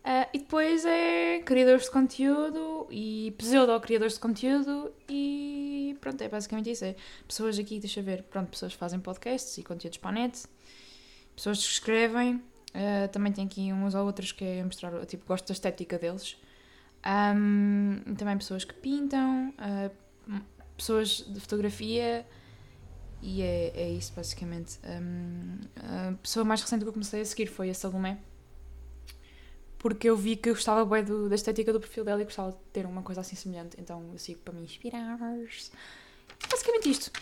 Uh, 0.09 0.25
e 0.33 0.39
depois 0.39 0.87
é 0.87 1.41
criadores 1.41 1.85
de 1.85 1.91
conteúdo 1.91 2.87
e 2.91 3.35
pseudo-criadores 3.37 4.15
de 4.15 4.21
conteúdo 4.21 4.91
e 5.09 5.97
pronto, 6.01 6.23
é 6.23 6.29
basicamente 6.29 6.71
isso. 6.71 6.85
É 6.85 6.95
pessoas 7.27 7.59
aqui, 7.59 7.79
deixa 7.79 8.01
ver, 8.01 8.23
pronto, 8.23 8.49
pessoas 8.49 8.73
que 8.73 8.79
fazem 8.79 8.99
podcasts 9.01 9.59
e 9.59 9.63
conteúdos 9.63 9.99
para 9.99 10.11
a 10.11 10.13
net, 10.13 10.47
pessoas 11.37 11.59
que 11.59 11.73
escrevem, 11.73 12.37
uh, 12.37 13.09
também 13.13 13.33
tem 13.33 13.45
aqui 13.45 13.73
uns 13.73 13.95
ou 13.95 14.07
outros 14.07 14.33
que 14.33 14.45
é 14.45 14.65
mostrar, 14.65 15.05
tipo, 15.05 15.27
gosto 15.27 15.49
da 15.49 15.53
estética 15.53 15.99
deles. 15.99 16.37
Um, 17.05 18.15
também 18.15 18.37
pessoas 18.39 18.65
que 18.65 18.75
pintam, 18.75 19.53
uh, 19.59 20.41
pessoas 20.77 21.25
de 21.29 21.39
fotografia 21.39 22.27
e 23.23 23.43
é, 23.43 23.73
é 23.75 23.91
isso 23.91 24.13
basicamente. 24.15 24.79
Um, 24.85 25.59
a 25.77 26.13
pessoa 26.23 26.45
mais 26.45 26.61
recente 26.63 26.83
que 26.83 26.89
eu 26.89 26.93
comecei 26.93 27.21
a 27.21 27.25
seguir 27.25 27.47
foi 27.47 27.71
a 27.71 27.75
Salomé 27.75 28.19
porque 29.79 30.09
eu 30.09 30.17
vi 30.17 30.37
que 30.37 30.51
eu 30.51 30.55
gostava 30.55 30.85
bem 30.85 31.05
do, 31.05 31.29
da 31.29 31.35
estética 31.35 31.73
do 31.73 31.81
perfil 31.81 32.05
dela 32.05 32.21
e 32.21 32.25
gostava 32.25 32.51
de 32.51 32.59
ter 32.73 32.85
uma 32.85 33.03
coisa 33.03 33.21
assim 33.21 33.37
semelhante, 33.37 33.77
então 33.81 34.11
eu 34.13 34.19
sigo 34.19 34.41
para 34.41 34.53
me 34.53 34.63
inspirar. 34.63 35.19
Basicamente 36.51 36.91
isto 36.91 37.13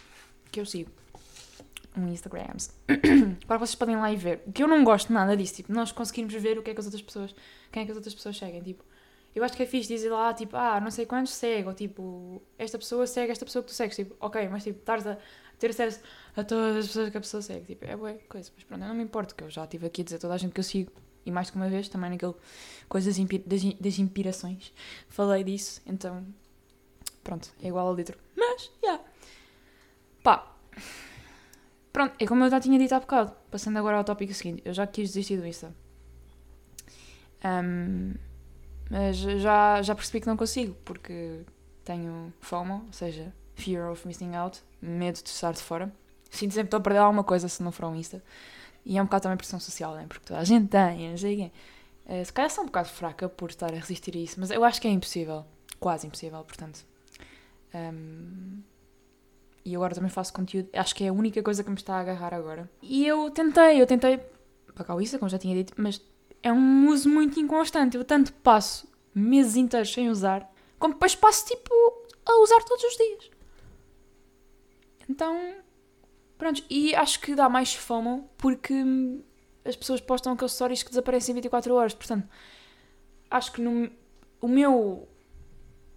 que 0.50 0.59
eu 0.59 0.66
sigo. 0.66 0.90
Um 1.96 2.09
Instagram. 2.09 2.56
Agora 3.44 3.59
vocês 3.59 3.74
podem 3.74 3.96
lá 3.96 4.12
e 4.12 4.16
ver. 4.16 4.40
Que 4.54 4.62
eu 4.62 4.68
não 4.68 4.85
gosto 4.85 5.12
nada 5.12 5.37
disso, 5.37 5.54
tipo, 5.54 5.72
nós 5.72 5.92
conseguirmos 5.92 6.35
ver 6.35 6.59
o 6.59 6.62
que 6.62 6.70
é 6.70 6.74
que 6.74 6.80
as 6.80 6.87
outras 6.87 7.02
pessoas, 7.02 7.35
quem 7.70 7.82
é 7.82 7.87
que 7.87 7.90
as 7.90 7.96
outras 7.96 8.14
pessoas 8.14 8.37
seguem, 8.37 8.62
tipo. 8.62 8.85
Eu 9.35 9.44
acho 9.44 9.54
que 9.54 9.62
é 9.62 9.66
fixe 9.66 9.88
dizer 9.88 10.09
lá, 10.09 10.32
tipo, 10.32 10.56
ah, 10.56 10.80
não 10.80 10.90
sei 10.90 11.04
quantos 11.04 11.35
segue, 11.35 11.68
ou 11.68 11.74
tipo, 11.74 12.42
esta 12.59 12.78
pessoa 12.78 13.06
segue 13.06 13.30
esta 13.30 13.44
pessoa 13.44 13.62
que 13.62 13.68
tu 13.68 13.74
segues, 13.74 13.94
tipo, 13.94 14.16
ok, 14.18 14.48
mas 14.48 14.64
tipo, 14.64 14.78
estás 14.78 15.06
a 15.06 15.18
ter 15.58 15.70
acesso 15.70 16.00
a 16.36 16.44
todas 16.44 16.76
as 16.76 16.86
pessoas 16.86 17.10
que 17.10 17.16
a 17.16 17.20
pessoa 17.20 17.42
segue, 17.42 17.66
tipo, 17.66 17.84
é 17.84 17.96
boa 17.96 18.14
coisa, 18.28 18.50
mas 18.54 18.64
pronto, 18.64 18.82
eu 18.82 18.88
não 18.88 18.94
me 18.94 19.02
importo, 19.02 19.34
que 19.34 19.44
eu 19.44 19.50
já 19.50 19.64
estive 19.64 19.86
aqui 19.86 20.02
a 20.02 20.04
dizer 20.04 20.16
a 20.16 20.18
toda 20.18 20.34
a 20.34 20.36
gente 20.36 20.52
que 20.52 20.60
eu 20.60 20.64
sigo 20.64 20.92
e 21.24 21.30
mais 21.30 21.50
que 21.50 21.56
uma 21.56 21.68
vez, 21.68 21.88
também 21.88 22.10
naquele 22.10 22.34
Coisas 22.88 23.16
das, 23.16 23.64
das 23.74 23.98
Inspirações, 23.98 24.72
falei 25.08 25.42
disso, 25.42 25.82
então 25.86 26.24
pronto, 27.24 27.50
é 27.60 27.68
igual 27.68 27.88
ao 27.88 27.94
litro. 27.94 28.16
Mas, 28.36 28.70
já. 28.82 28.88
Yeah. 28.90 29.04
Pá. 30.22 30.52
Pronto, 31.92 32.14
é 32.20 32.26
como 32.26 32.44
eu 32.44 32.50
já 32.50 32.60
tinha 32.60 32.78
dito 32.78 32.94
há 32.94 33.00
bocado, 33.00 33.32
passando 33.50 33.78
agora 33.78 33.96
ao 33.96 34.04
tópico 34.04 34.32
seguinte, 34.34 34.62
eu 34.64 34.72
já 34.72 34.86
quis 34.86 35.08
desistir 35.08 35.38
do 35.38 35.46
Insta. 35.46 35.74
Um, 37.44 38.14
mas 38.90 39.16
já, 39.16 39.82
já 39.82 39.94
percebi 39.94 40.20
que 40.20 40.26
não 40.26 40.36
consigo, 40.36 40.76
porque 40.84 41.40
tenho 41.84 42.32
FOMO, 42.40 42.84
ou 42.86 42.92
seja, 42.92 43.32
Fear 43.56 43.90
of 43.90 44.06
Missing 44.06 44.34
Out, 44.36 44.62
medo 44.80 45.22
de 45.22 45.28
estar 45.28 45.52
de 45.52 45.62
fora. 45.62 45.92
Sinto 46.30 46.52
sempre 46.52 46.64
que 46.64 46.66
estou 46.68 46.78
a 46.78 46.82
perder 46.82 46.98
alguma 47.00 47.24
coisa 47.24 47.48
se 47.48 47.62
não 47.62 47.72
for 47.72 47.86
um 47.86 47.96
Insta. 47.96 48.22
E 48.84 48.96
é 48.96 49.02
um 49.02 49.06
bocado 49.06 49.24
também 49.24 49.36
pressão 49.36 49.58
social, 49.58 49.94
né? 49.94 50.04
Porque 50.06 50.24
toda 50.26 50.38
a 50.38 50.44
gente 50.44 50.68
tem, 50.68 51.10
não 51.10 51.16
sei 51.16 51.36
quem. 51.36 51.52
Uh, 52.06 52.24
se 52.24 52.32
calhar 52.32 52.50
sou 52.50 52.62
um 52.62 52.66
bocado 52.66 52.88
fraca 52.88 53.28
por 53.28 53.50
estar 53.50 53.72
a 53.72 53.76
resistir 53.76 54.14
a 54.16 54.20
isso, 54.20 54.38
mas 54.38 54.50
eu 54.50 54.62
acho 54.62 54.80
que 54.80 54.86
é 54.86 54.90
impossível. 54.90 55.44
Quase 55.80 56.06
impossível, 56.06 56.44
portanto. 56.44 56.84
Um, 57.74 58.62
e 59.64 59.74
agora 59.74 59.94
também 59.94 60.10
faço 60.10 60.32
conteúdo. 60.32 60.68
Acho 60.72 60.94
que 60.94 61.04
é 61.04 61.08
a 61.08 61.12
única 61.12 61.42
coisa 61.42 61.64
que 61.64 61.70
me 61.70 61.76
está 61.76 61.96
a 61.96 62.00
agarrar 62.00 62.32
agora. 62.32 62.70
E 62.80 63.04
eu 63.06 63.30
tentei, 63.30 63.80
eu 63.80 63.86
tentei 63.86 64.20
pagar 64.74 65.00
isso, 65.02 65.18
como 65.18 65.28
já 65.28 65.38
tinha 65.38 65.54
dito, 65.56 65.72
mas 65.76 66.00
é 66.42 66.52
um 66.52 66.88
uso 66.88 67.08
muito 67.08 67.40
inconstante. 67.40 67.96
Eu 67.96 68.04
tanto 68.04 68.32
passo 68.34 68.86
meses 69.14 69.56
inteiros 69.56 69.92
sem 69.92 70.08
usar, 70.10 70.48
como 70.78 70.94
depois 70.94 71.14
passo 71.14 71.46
tipo 71.46 71.74
a 72.24 72.42
usar 72.42 72.62
todos 72.62 72.84
os 72.84 72.96
dias. 72.96 73.36
Então, 75.08 75.54
Pronto, 76.38 76.62
e 76.68 76.94
acho 76.94 77.20
que 77.20 77.34
dá 77.34 77.48
mais 77.48 77.74
FOMO 77.74 78.28
porque 78.36 78.74
as 79.64 79.74
pessoas 79.74 80.00
postam 80.00 80.34
aqueles 80.34 80.52
stories 80.52 80.82
que 80.82 80.90
desaparecem 80.90 81.32
em 81.32 81.36
24 81.36 81.74
horas. 81.74 81.94
Portanto, 81.94 82.28
acho 83.30 83.52
que 83.52 83.60
no, 83.60 83.90
o 84.40 84.48
meu 84.48 85.08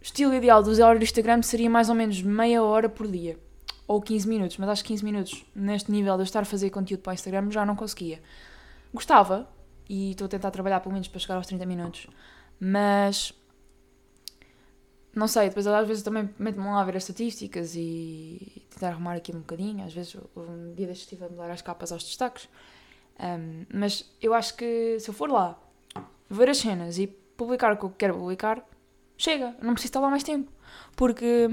estilo 0.02 0.34
ideal 0.34 0.64
de 0.64 0.70
usar 0.70 0.96
o 0.96 1.04
Instagram 1.04 1.42
seria 1.42 1.70
mais 1.70 1.90
ou 1.90 1.96
menos 1.96 2.22
meia 2.22 2.64
hora 2.64 2.88
por 2.88 3.08
dia. 3.08 3.38
ou 3.86 4.02
15 4.02 4.28
minutos, 4.28 4.58
mas 4.58 4.70
acho 4.70 4.84
que 4.84 4.90
15 4.90 5.04
minutos 5.04 5.46
neste 5.54 5.92
nível 5.92 6.16
de 6.16 6.22
eu 6.22 6.24
estar 6.24 6.42
a 6.42 6.46
fazer 6.46 6.70
conteúdo 6.70 7.02
para 7.02 7.12
o 7.12 7.14
Instagram 7.14 7.52
já 7.52 7.66
não 7.66 7.76
conseguia. 7.76 8.22
Gostava, 8.94 9.50
e 9.90 10.12
estou 10.12 10.26
a 10.26 10.30
tentar 10.30 10.52
trabalhar 10.52 10.80
pelo 10.80 10.94
menos 10.94 11.08
para 11.08 11.20
chegar 11.20 11.36
aos 11.36 11.48
30 11.48 11.66
minutos, 11.66 12.08
mas 12.60 13.34
não 15.20 15.28
sei, 15.28 15.50
depois 15.50 15.68
às 15.68 15.88
vezes 15.88 16.02
também 16.02 16.30
meto-me 16.40 16.66
lá 16.66 16.82
a 16.82 16.84
ver 16.86 16.98
as 16.98 17.04
estatísticas 17.04 17.76
e 17.76 18.66
tentar 18.70 18.90
arrumar 18.90 19.16
aqui 19.16 19.36
um 19.36 19.40
bocadinho. 19.40 19.86
Às 19.86 19.94
vezes 19.94 20.16
um 20.36 20.74
dia 20.74 20.88
destes 20.88 21.04
estive 21.04 21.26
a 21.26 21.30
mudar 21.30 21.52
as 21.52 21.62
capas 21.62 21.92
aos 21.92 22.04
destaques. 22.04 22.48
Um, 23.20 23.66
mas 23.74 24.10
eu 24.22 24.34
acho 24.34 24.56
que 24.56 24.98
se 25.00 25.10
eu 25.10 25.14
for 25.14 25.30
lá 25.30 25.60
ver 26.30 26.50
as 26.50 26.58
cenas 26.58 26.98
e 26.98 27.08
publicar 27.08 27.74
o 27.74 27.78
que 27.78 27.84
eu 27.84 27.90
quero 27.92 28.14
publicar, 28.16 28.66
chega, 29.18 29.56
não 29.62 29.74
preciso 29.74 29.90
estar 29.90 30.00
lá 30.00 30.10
mais 30.10 30.24
tempo. 30.24 30.52
Porque 30.96 31.48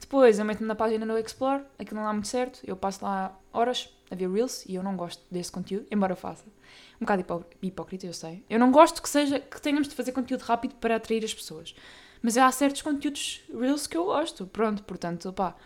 depois 0.00 0.38
eu 0.38 0.44
meto-me 0.44 0.66
na 0.66 0.74
página 0.74 1.06
do 1.06 1.16
Explore, 1.16 1.62
aquilo 1.78 2.00
não 2.00 2.06
dá 2.06 2.12
muito 2.12 2.28
certo, 2.28 2.60
eu 2.64 2.76
passo 2.76 3.04
lá 3.04 3.38
horas 3.52 3.94
a 4.10 4.14
ver 4.14 4.30
Reels 4.30 4.66
e 4.66 4.74
eu 4.74 4.82
não 4.82 4.96
gosto 4.96 5.22
desse 5.30 5.50
conteúdo, 5.50 5.86
embora 5.90 6.12
eu 6.12 6.16
faça. 6.16 6.44
Um 7.00 7.04
bocado 7.04 7.46
hipócrita, 7.62 8.06
eu 8.06 8.12
sei. 8.12 8.44
Eu 8.48 8.58
não 8.58 8.70
gosto 8.70 9.00
que 9.00 9.08
seja 9.08 9.40
que 9.40 9.60
tenhamos 9.60 9.88
de 9.88 9.94
fazer 9.94 10.12
conteúdo 10.12 10.42
rápido 10.42 10.74
para 10.76 10.96
atrair 10.96 11.24
as 11.24 11.32
pessoas. 11.32 11.74
Mas 12.22 12.38
há 12.38 12.50
certos 12.52 12.82
conteúdos 12.82 13.42
Reels 13.52 13.86
que 13.86 13.96
eu 13.96 14.04
gosto. 14.04 14.46
Pronto, 14.46 14.82
portanto, 14.84 15.32
pá. 15.32 15.56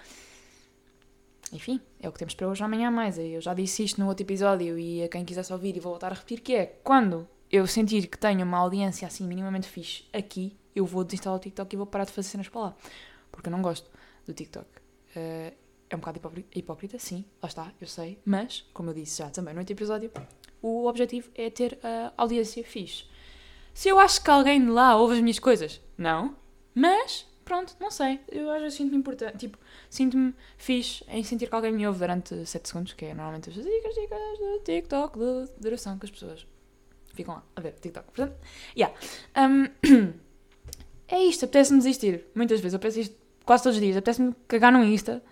Enfim, 1.53 1.81
é 2.01 2.09
o 2.09 2.13
que 2.13 2.19
temos 2.19 2.35
para 2.35 2.49
hoje 2.49 2.65
amanhã 2.65 2.91
mais. 2.91 3.19
Eu 3.19 3.41
já 3.41 3.55
disse 3.55 3.85
isto 3.85 4.01
no 4.01 4.09
outro 4.09 4.25
episódio 4.25 4.79
e 4.79 5.03
a 5.03 5.09
quem 5.09 5.25
quisesse 5.25 5.53
ouvir 5.53 5.77
e 5.77 5.81
vou 5.81 5.93
voltar 5.93 6.11
a 6.11 6.15
repetir 6.15 6.41
que 6.41 6.55
é 6.55 6.67
quando 6.83 7.29
eu 7.51 7.67
sentir 7.67 8.09
que 8.09 8.19
tenho 8.19 8.45
uma 8.45 8.59
audiência 8.59 9.07
assim 9.07 9.27
minimamente 9.27 9.69
fixe 9.69 10.05
aqui, 10.13 10.57
eu 10.75 10.85
vou 10.85 11.05
desinstalar 11.05 11.39
o 11.39 11.41
TikTok 11.41 11.75
e 11.75 11.77
vou 11.77 11.87
parar 11.87 12.05
de 12.05 12.13
fazer 12.13 12.29
cenas 12.29 12.49
para 12.49 12.61
lá. 12.61 12.77
Porque 13.31 13.49
eu 13.49 13.53
não 13.53 13.63
gosto 13.63 13.91
do 14.27 14.33
TikTok. 14.33 14.67
Uh, 15.15 15.55
é 15.89 15.95
um 15.95 16.01
bocado 16.01 16.21
hipócrita, 16.55 16.99
sim, 16.99 17.25
lá 17.41 17.49
está, 17.49 17.73
eu 17.81 17.87
sei. 17.87 18.19
Mas, 18.25 18.69
como 18.75 18.91
eu 18.91 18.95
disse 18.95 19.19
já 19.19 19.31
também 19.31 19.55
no 19.55 19.61
outro 19.61 19.73
episódio, 19.73 20.11
o 20.61 20.87
objetivo 20.87 21.31
é 21.35 21.49
ter 21.49 21.79
a 21.83 22.13
audiência 22.17 22.65
fixe. 22.65 23.05
Se 23.73 23.89
eu 23.89 23.99
acho 23.99 24.23
que 24.23 24.31
alguém 24.31 24.61
de 24.61 24.71
lá 24.71 24.97
ouve 24.97 25.15
as 25.15 25.21
minhas 25.21 25.39
coisas, 25.39 25.81
não. 25.97 26.35
Mas, 26.77 27.27
pronto, 27.43 27.75
não 27.81 27.91
sei. 27.91 28.21
Eu 28.31 28.51
às 28.51 28.61
vezes 28.61 28.77
sinto-me 28.77 28.99
importante. 28.99 29.39
Tipo, 29.39 29.59
sinto-me 29.89 30.35
fixe 30.59 31.03
em 31.09 31.25
sentir 31.25 31.49
que 31.49 31.55
alguém 31.55 31.73
me 31.73 31.87
ouve 31.87 31.99
durante 31.99 32.45
7 32.45 32.69
segundos, 32.69 32.93
que 32.93 33.07
é 33.07 33.15
normalmente 33.15 33.49
as 33.49 33.57
dicas, 33.57 33.95
dicas 33.95 34.39
do 34.39 34.61
TikTok 34.63 35.19
de 35.19 35.49
duração 35.59 35.99
que 35.99 36.05
as 36.05 36.11
pessoas 36.11 36.47
ficam 37.15 37.37
lá 37.37 37.43
a 37.57 37.61
ver 37.63 37.73
TikTok. 37.81 38.13
Portanto, 38.13 38.37
yeah. 38.77 38.95
Um, 39.35 39.65
é 41.09 41.19
isto, 41.25 41.47
apetece-me 41.47 41.79
desistir. 41.79 42.27
Muitas 42.35 42.61
vezes, 42.61 42.79
penso 42.79 43.01
isto 43.01 43.17
quase 43.47 43.63
todos 43.63 43.79
os 43.79 43.83
dias. 43.83 43.97
Apetece-me 43.97 44.35
cagar 44.47 44.71
no 44.71 44.85
Insta. 44.85 45.23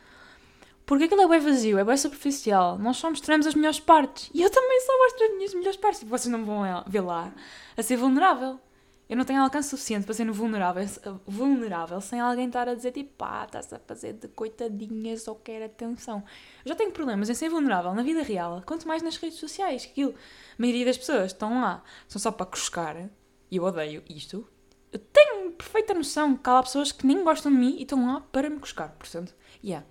Porque 0.87 1.05
aquilo 1.05 1.21
é 1.23 1.29
bem 1.29 1.41
vazio, 1.41 1.79
é 1.79 1.85
bem 1.85 1.97
superficial. 1.97 2.79
Nós 2.79 2.97
só 2.97 3.11
mostramos 3.11 3.47
as 3.47 3.55
melhores 3.55 3.81
partes. 3.81 4.31
E 4.33 4.41
eu 4.41 4.49
também 4.49 4.81
só 4.81 4.99
mostro 4.99 5.25
as 5.27 5.35
minhas 5.35 5.55
melhores 5.55 5.77
partes. 5.77 6.01
E 6.01 6.07
vocês 6.07 6.33
não 6.33 6.43
vão 6.43 6.63
ver 6.87 7.03
lá 7.03 7.35
a 7.77 7.83
ser 7.83 7.97
vulnerável. 7.97 8.59
Eu 9.09 9.19
não 9.19 9.25
tenho 9.25 9.43
alcance 9.43 9.69
suficiente 9.69 10.05
para 10.05 10.15
ser 10.15 10.31
vulnerável, 10.31 10.87
vulnerável 11.27 12.01
sem 12.01 12.21
alguém 12.21 12.47
estar 12.47 12.69
a 12.69 12.75
dizer 12.75 12.93
tipo, 12.93 13.13
pá, 13.19 13.45
estás 13.45 13.71
a 13.73 13.79
fazer 13.79 14.15
de 14.15 14.29
coitadinha, 14.29 15.17
só 15.19 15.35
quer 15.35 15.63
atenção. 15.63 16.25
Eu 16.65 16.71
já 16.71 16.75
tenho 16.75 16.91
problemas 16.91 17.29
em 17.29 17.35
ser 17.35 17.51
vulnerável 17.51 17.93
na 17.95 18.03
vida 18.03 18.23
real, 18.23 18.63
quanto 18.65 18.89
mais 18.89 19.03
nas 19.03 19.17
redes 19.17 19.39
sociais. 19.39 19.85
Aquilo, 19.85 20.13
a 20.13 20.63
maioria 20.63 20.87
das 20.87 20.97
pessoas 20.97 21.33
estão 21.33 21.61
lá, 21.61 21.83
são 22.09 22.19
só 22.21 22.31
para 22.31 22.47
cruscar, 22.47 23.11
e 23.51 23.57
eu 23.57 23.65
odeio 23.65 24.03
isto. 24.09 24.49
Eu 24.91 24.99
tenho 24.99 25.51
perfeita 25.53 25.93
noção 25.93 26.37
que 26.37 26.49
há 26.49 26.63
pessoas 26.63 26.91
que 26.91 27.07
nem 27.07 27.23
gostam 27.23 27.53
de 27.53 27.59
mim 27.59 27.77
e 27.79 27.83
estão 27.83 28.07
lá 28.07 28.21
para 28.33 28.49
me 28.49 28.59
cruscar, 28.59 28.95
portanto, 28.99 29.35
yeah. 29.63 29.85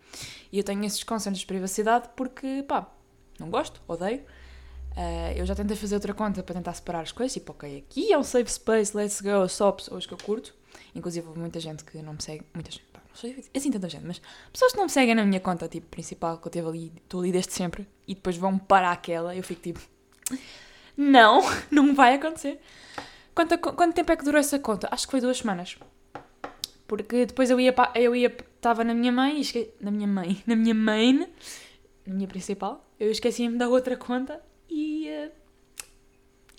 E 0.51 0.57
eu 0.57 0.63
tenho 0.63 0.83
esses 0.85 1.03
consensos 1.03 1.41
de 1.41 1.45
privacidade 1.45 2.09
porque, 2.15 2.63
pá, 2.67 2.89
não 3.39 3.49
gosto, 3.49 3.81
odeio. 3.87 4.23
Uh, 4.95 5.33
eu 5.35 5.45
já 5.45 5.55
tentei 5.55 5.75
fazer 5.75 5.95
outra 5.95 6.13
conta 6.13 6.43
para 6.43 6.53
tentar 6.53 6.73
separar 6.73 7.01
as 7.01 7.11
coisas, 7.11 7.33
tipo, 7.33 7.51
ok, 7.51 7.79
aqui 7.79 8.13
é 8.13 8.17
um 8.17 8.23
safe 8.23 8.51
space, 8.51 8.95
let's 8.95 9.21
go, 9.21 9.47
só 9.49 9.71
pessoas 9.71 10.05
que 10.05 10.13
eu 10.13 10.17
curto. 10.17 10.53
Inclusive, 10.93 11.27
houve 11.27 11.39
muita 11.39 11.59
gente 11.59 11.83
que 11.83 11.99
não 12.01 12.13
me 12.13 12.21
segue, 12.21 12.45
muita 12.53 12.69
gente, 12.69 12.85
não 12.93 13.15
sei 13.15 13.43
assim 13.55 13.71
tanta 13.71 13.89
gente, 13.89 14.05
mas 14.05 14.21
pessoas 14.51 14.71
que 14.71 14.77
não 14.77 14.85
me 14.85 14.91
seguem 14.91 15.15
na 15.15 15.25
minha 15.25 15.39
conta, 15.39 15.67
tipo, 15.67 15.87
principal, 15.87 16.37
que 16.37 16.47
eu 16.47 16.51
teve 16.51 16.67
ali, 16.67 16.93
estou 16.97 17.21
ali 17.21 17.31
desde 17.31 17.53
sempre, 17.53 17.87
e 18.07 18.13
depois 18.13 18.37
vão 18.37 18.57
para 18.57 18.91
aquela, 18.91 19.35
eu 19.35 19.43
fico 19.43 19.61
tipo, 19.61 19.79
não, 20.95 21.41
não 21.71 21.95
vai 21.95 22.15
acontecer. 22.15 22.59
Quanto, 23.33 23.57
quanto 23.57 23.95
tempo 23.95 24.11
é 24.11 24.15
que 24.15 24.23
durou 24.23 24.39
essa 24.39 24.59
conta? 24.59 24.87
Acho 24.91 25.07
que 25.07 25.11
foi 25.11 25.21
duas 25.21 25.39
semanas. 25.39 25.75
Porque 26.87 27.25
depois 27.25 27.49
eu 27.49 27.59
ia, 27.59 27.73
eu 27.95 28.15
ia, 28.15 28.27
estava 28.27 28.83
na 28.83 28.93
minha 28.93 29.11
mãe, 29.11 29.41
esque... 29.41 29.73
na 29.81 29.89
minha 29.89 30.07
mãe, 30.07 30.41
na 30.45 30.55
minha 30.55 30.75
main, 30.75 31.27
na 32.05 32.13
minha 32.13 32.27
principal, 32.27 32.85
eu 32.99 33.09
esqueci-me 33.09 33.57
da 33.57 33.67
outra 33.67 33.97
conta 33.97 34.39
e. 34.69 35.07
Uh, 35.09 35.31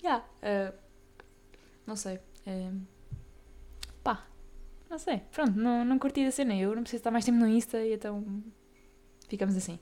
yeah, 0.03 0.23
uh, 0.43 0.73
não 1.85 1.95
sei. 1.95 2.17
Uh, 2.47 2.81
pá, 4.03 4.25
não 4.89 4.97
sei. 4.97 5.21
Pronto, 5.31 5.57
não, 5.57 5.85
não 5.85 5.99
curti 5.99 6.25
a 6.25 6.31
cena. 6.31 6.55
Eu 6.55 6.75
não 6.75 6.83
preciso 6.83 7.01
estar 7.01 7.11
mais 7.11 7.25
tempo 7.25 7.37
no 7.37 7.47
Insta 7.47 7.79
e 7.79 7.93
então. 7.93 8.43
Ficamos 9.27 9.55
assim. 9.55 9.79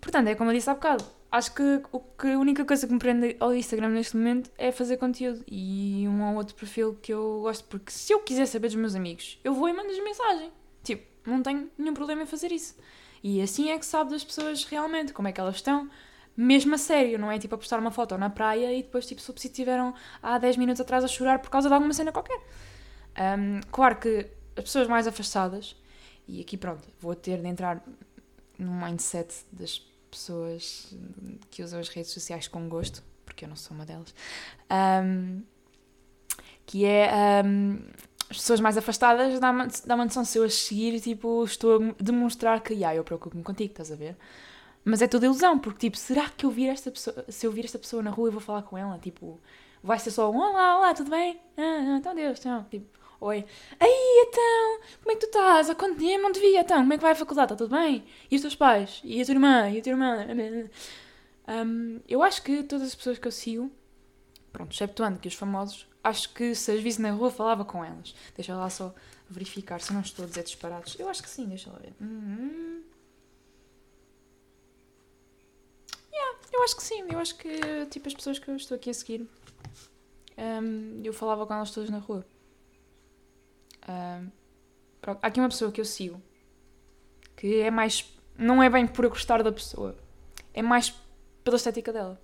Portanto, 0.00 0.28
é 0.28 0.34
como 0.34 0.50
eu 0.50 0.54
disse 0.54 0.70
há 0.70 0.74
bocado. 0.74 1.04
Acho 1.30 1.54
que, 1.54 1.82
o 1.92 2.00
que 2.00 2.28
a 2.28 2.38
única 2.38 2.64
coisa 2.64 2.86
que 2.86 2.92
me 2.92 2.98
prende 2.98 3.36
ao 3.38 3.54
Instagram 3.54 3.90
neste 3.90 4.16
momento 4.16 4.50
é 4.56 4.72
fazer 4.72 4.96
conteúdo 4.96 5.44
e 5.46 6.06
um 6.08 6.22
ou 6.22 6.36
outro 6.36 6.54
perfil 6.54 6.94
que 7.02 7.12
eu 7.12 7.40
gosto. 7.42 7.64
Porque 7.64 7.92
se 7.92 8.12
eu 8.12 8.20
quiser 8.20 8.46
saber 8.46 8.68
dos 8.68 8.76
meus 8.76 8.94
amigos, 8.94 9.38
eu 9.44 9.52
vou 9.52 9.68
e 9.68 9.72
mando-lhes 9.74 10.02
mensagem. 10.02 10.50
Tipo, 10.82 11.04
não 11.28 11.42
tenho 11.42 11.70
nenhum 11.76 11.92
problema 11.92 12.22
em 12.22 12.26
fazer 12.26 12.50
isso. 12.50 12.74
E 13.22 13.40
assim 13.42 13.70
é 13.70 13.78
que 13.78 13.86
sabe 13.86 14.10
das 14.10 14.24
pessoas 14.24 14.64
realmente, 14.64 15.12
como 15.12 15.28
é 15.28 15.32
que 15.32 15.40
elas 15.40 15.56
estão, 15.56 15.90
mesmo 16.36 16.74
a 16.74 16.78
sério, 16.78 17.18
não 17.18 17.30
é 17.30 17.38
tipo 17.38 17.54
a 17.54 17.58
postar 17.58 17.78
uma 17.78 17.90
foto 17.90 18.16
na 18.16 18.30
praia 18.30 18.72
e 18.72 18.82
depois 18.82 19.06
tipo 19.06 19.20
se 19.20 19.32
estiveram 19.46 19.94
há 20.22 20.38
10 20.38 20.56
minutos 20.56 20.80
atrás 20.80 21.02
a 21.02 21.08
chorar 21.08 21.40
por 21.40 21.50
causa 21.50 21.68
de 21.68 21.74
alguma 21.74 21.92
cena 21.92 22.12
qualquer. 22.12 22.40
Um, 23.18 23.60
claro 23.72 23.96
que 23.96 24.30
as 24.56 24.64
pessoas 24.64 24.86
mais 24.86 25.06
afastadas, 25.06 25.76
e 26.26 26.40
aqui 26.40 26.56
pronto, 26.56 26.86
vou 27.00 27.14
ter 27.14 27.40
de 27.40 27.48
entrar 27.48 27.82
no 28.58 28.72
mindset 28.72 29.34
das 29.52 29.78
pessoas 30.10 30.94
que 31.50 31.62
usam 31.62 31.80
as 31.80 31.88
redes 31.88 32.12
sociais 32.12 32.48
com 32.48 32.68
gosto, 32.68 33.02
porque 33.24 33.44
eu 33.44 33.48
não 33.48 33.56
sou 33.56 33.76
uma 33.76 33.84
delas, 33.84 34.14
um, 35.04 35.42
que 36.66 36.84
é 36.84 37.42
um, 37.44 37.80
as 38.30 38.36
pessoas 38.36 38.60
mais 38.60 38.76
afastadas 38.76 39.40
dá 39.40 39.50
uma, 39.50 39.68
dá 39.86 39.96
noção 39.96 40.24
se 40.24 40.38
eu 40.38 40.44
a 40.44 40.50
seguir, 40.50 41.00
tipo, 41.00 41.44
estou 41.44 41.82
a 41.98 42.02
demonstrar 42.02 42.60
que, 42.60 42.84
ah, 42.84 42.94
eu 42.94 43.02
preocupo-me 43.02 43.42
contigo, 43.42 43.70
estás 43.70 43.90
a 43.90 43.96
ver? 43.96 44.16
Mas 44.84 45.02
é 45.02 45.08
toda 45.08 45.26
ilusão, 45.26 45.58
porque, 45.58 45.78
tipo, 45.80 45.96
será 45.96 46.28
que 46.28 46.44
eu 46.46 46.50
vir 46.50 46.68
esta 46.68 46.90
pessoa, 46.90 47.24
se 47.28 47.46
eu 47.46 47.52
vir 47.52 47.64
esta 47.64 47.78
pessoa 47.78 48.02
na 48.02 48.10
rua 48.10 48.28
e 48.28 48.32
vou 48.32 48.40
falar 48.40 48.62
com 48.62 48.76
ela, 48.76 48.98
tipo, 48.98 49.40
vai 49.82 49.98
ser 49.98 50.10
só 50.10 50.30
um 50.30 50.36
olá, 50.38 50.78
olá, 50.78 50.94
tudo 50.94 51.10
bem? 51.10 51.40
Ah, 51.56 51.96
então 51.98 52.14
Deus, 52.14 52.38
então, 52.38 52.64
tipo, 52.70 52.86
oi, 53.20 53.44
aí, 53.80 54.26
então, 54.28 54.80
como 55.02 55.12
é 55.12 55.14
que 55.14 55.20
tu 55.20 55.26
estás? 55.26 55.70
Há 55.70 55.74
quanto 55.74 55.98
tempo 55.98 56.22
não 56.22 56.32
te 56.32 56.40
vi, 56.40 56.56
então, 56.56 56.78
como 56.78 56.92
é 56.92 56.96
que 56.96 57.02
vai 57.02 57.12
a 57.12 57.16
faculdade, 57.16 57.52
está 57.52 57.64
tudo 57.64 57.76
bem? 57.76 58.04
E 58.30 58.36
os 58.36 58.42
teus 58.42 58.54
pais? 58.54 59.00
E 59.04 59.20
a 59.20 59.24
tua 59.24 59.34
irmã? 59.34 59.70
E 59.70 59.78
a 59.78 59.82
tua 59.82 59.90
irmã? 59.90 60.26
Um, 61.48 62.00
eu 62.06 62.22
acho 62.22 62.42
que 62.42 62.62
todas 62.62 62.88
as 62.88 62.94
pessoas 62.94 63.18
que 63.18 63.26
eu 63.26 63.32
sigo, 63.32 63.72
pronto, 64.52 64.70
exceptuando 64.70 65.18
que 65.18 65.28
os 65.28 65.34
famosos, 65.34 65.88
acho 66.08 66.32
que 66.32 66.54
se 66.54 66.70
as 66.72 66.80
visse 66.80 67.00
na 67.00 67.10
rua 67.12 67.30
falava 67.30 67.64
com 67.64 67.84
elas. 67.84 68.14
Deixa 68.34 68.54
lá 68.54 68.68
só 68.68 68.94
verificar 69.28 69.80
se 69.80 69.92
não 69.92 70.00
estou 70.00 70.24
a 70.24 70.28
dizer 70.28 70.44
disparados. 70.44 70.96
Eu 70.98 71.08
acho 71.08 71.22
que 71.22 71.30
sim, 71.30 71.46
deixa 71.46 71.70
lá 71.70 71.78
ver. 71.78 71.94
Uhum. 72.00 72.82
Yeah, 76.12 76.38
eu 76.52 76.62
acho 76.64 76.76
que 76.76 76.82
sim. 76.82 77.04
Eu 77.10 77.18
acho 77.18 77.36
que 77.36 77.86
tipo 77.90 78.08
as 78.08 78.14
pessoas 78.14 78.38
que 78.38 78.50
eu 78.50 78.56
estou 78.56 78.76
aqui 78.76 78.90
a 78.90 78.94
seguir, 78.94 79.28
um, 80.36 81.00
eu 81.04 81.12
falava 81.12 81.46
com 81.46 81.54
elas 81.54 81.70
todas 81.70 81.90
na 81.90 81.98
rua. 81.98 82.24
Um, 83.88 84.30
pronto. 85.00 85.18
Há 85.22 85.26
aqui 85.26 85.40
uma 85.40 85.48
pessoa 85.48 85.70
que 85.70 85.80
eu 85.80 85.84
sigo 85.84 86.20
que 87.36 87.60
é 87.60 87.70
mais. 87.70 88.12
Não 88.36 88.62
é 88.62 88.68
bem 88.68 88.86
por 88.86 89.04
eu 89.04 89.10
gostar 89.10 89.42
da 89.42 89.50
pessoa, 89.50 89.96
é 90.54 90.62
mais 90.62 90.94
pela 91.42 91.56
estética 91.56 91.92
dela 91.92 92.20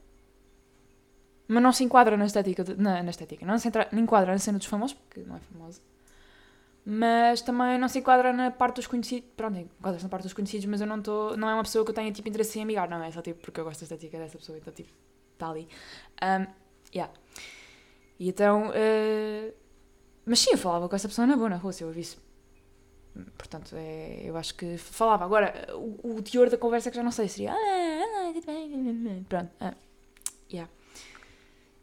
mas 1.46 1.62
não 1.62 1.72
se 1.72 1.84
enquadra 1.84 2.16
na 2.16 2.26
estética, 2.26 2.64
na, 2.76 3.02
na, 3.02 3.10
estética, 3.10 3.44
não 3.44 3.58
se 3.58 3.68
entra, 3.68 3.88
enquadra 3.92 4.32
na 4.32 4.38
cena 4.38 4.58
dos 4.58 4.66
famosos, 4.66 4.96
porque 4.96 5.20
não 5.20 5.36
é 5.36 5.40
famosa, 5.40 5.80
mas 6.84 7.40
também 7.42 7.78
não 7.78 7.88
se 7.88 7.98
enquadra 7.98 8.32
na 8.32 8.50
parte 8.50 8.76
dos 8.76 8.86
conhecidos, 8.86 9.28
pronto, 9.36 9.58
enquadra-se 9.58 10.04
na 10.04 10.10
parte 10.10 10.24
dos 10.24 10.32
conhecidos, 10.32 10.66
mas 10.66 10.80
eu 10.80 10.86
não 10.86 10.98
estou, 10.98 11.36
não 11.36 11.48
é 11.48 11.54
uma 11.54 11.62
pessoa 11.62 11.84
que 11.84 11.90
eu 11.90 11.94
tenha, 11.94 12.12
tipo, 12.12 12.28
interesse 12.28 12.58
em 12.58 12.62
amigar, 12.62 12.88
não, 12.88 13.02
é 13.02 13.10
só, 13.10 13.22
tipo, 13.22 13.40
porque 13.40 13.60
eu 13.60 13.64
gosto 13.64 13.80
da 13.80 13.84
estética 13.84 14.18
dessa 14.18 14.38
pessoa, 14.38 14.58
então, 14.58 14.72
tipo, 14.72 14.90
está 15.32 15.50
ali. 15.50 15.68
Um, 16.22 16.46
yeah. 16.94 17.12
E 18.18 18.28
então, 18.28 18.68
uh, 18.68 19.54
mas 20.24 20.40
sim, 20.40 20.52
eu 20.52 20.58
falava 20.58 20.88
com 20.88 20.96
essa 20.96 21.08
pessoa 21.08 21.26
na 21.26 21.36
boa, 21.36 21.48
na 21.48 21.56
rua, 21.56 21.72
se 21.72 21.82
eu 21.82 21.88
a 21.88 21.92
visse. 21.92 22.16
Portanto, 23.36 23.76
é, 23.76 24.22
eu 24.24 24.36
acho 24.36 24.54
que 24.54 24.76
falava. 24.76 25.24
Agora, 25.24 25.68
o, 25.74 26.16
o 26.16 26.22
teor 26.22 26.50
da 26.50 26.56
conversa 26.56 26.90
que 26.90 26.96
já 26.96 27.02
não 27.02 27.12
sei 27.12 27.28
seria. 27.28 27.52
Ah, 27.52 27.56
ah, 27.56 28.32
ah 28.32 29.24
pronto. 29.28 29.50
Ah, 29.60 29.74
yeah. 30.50 30.70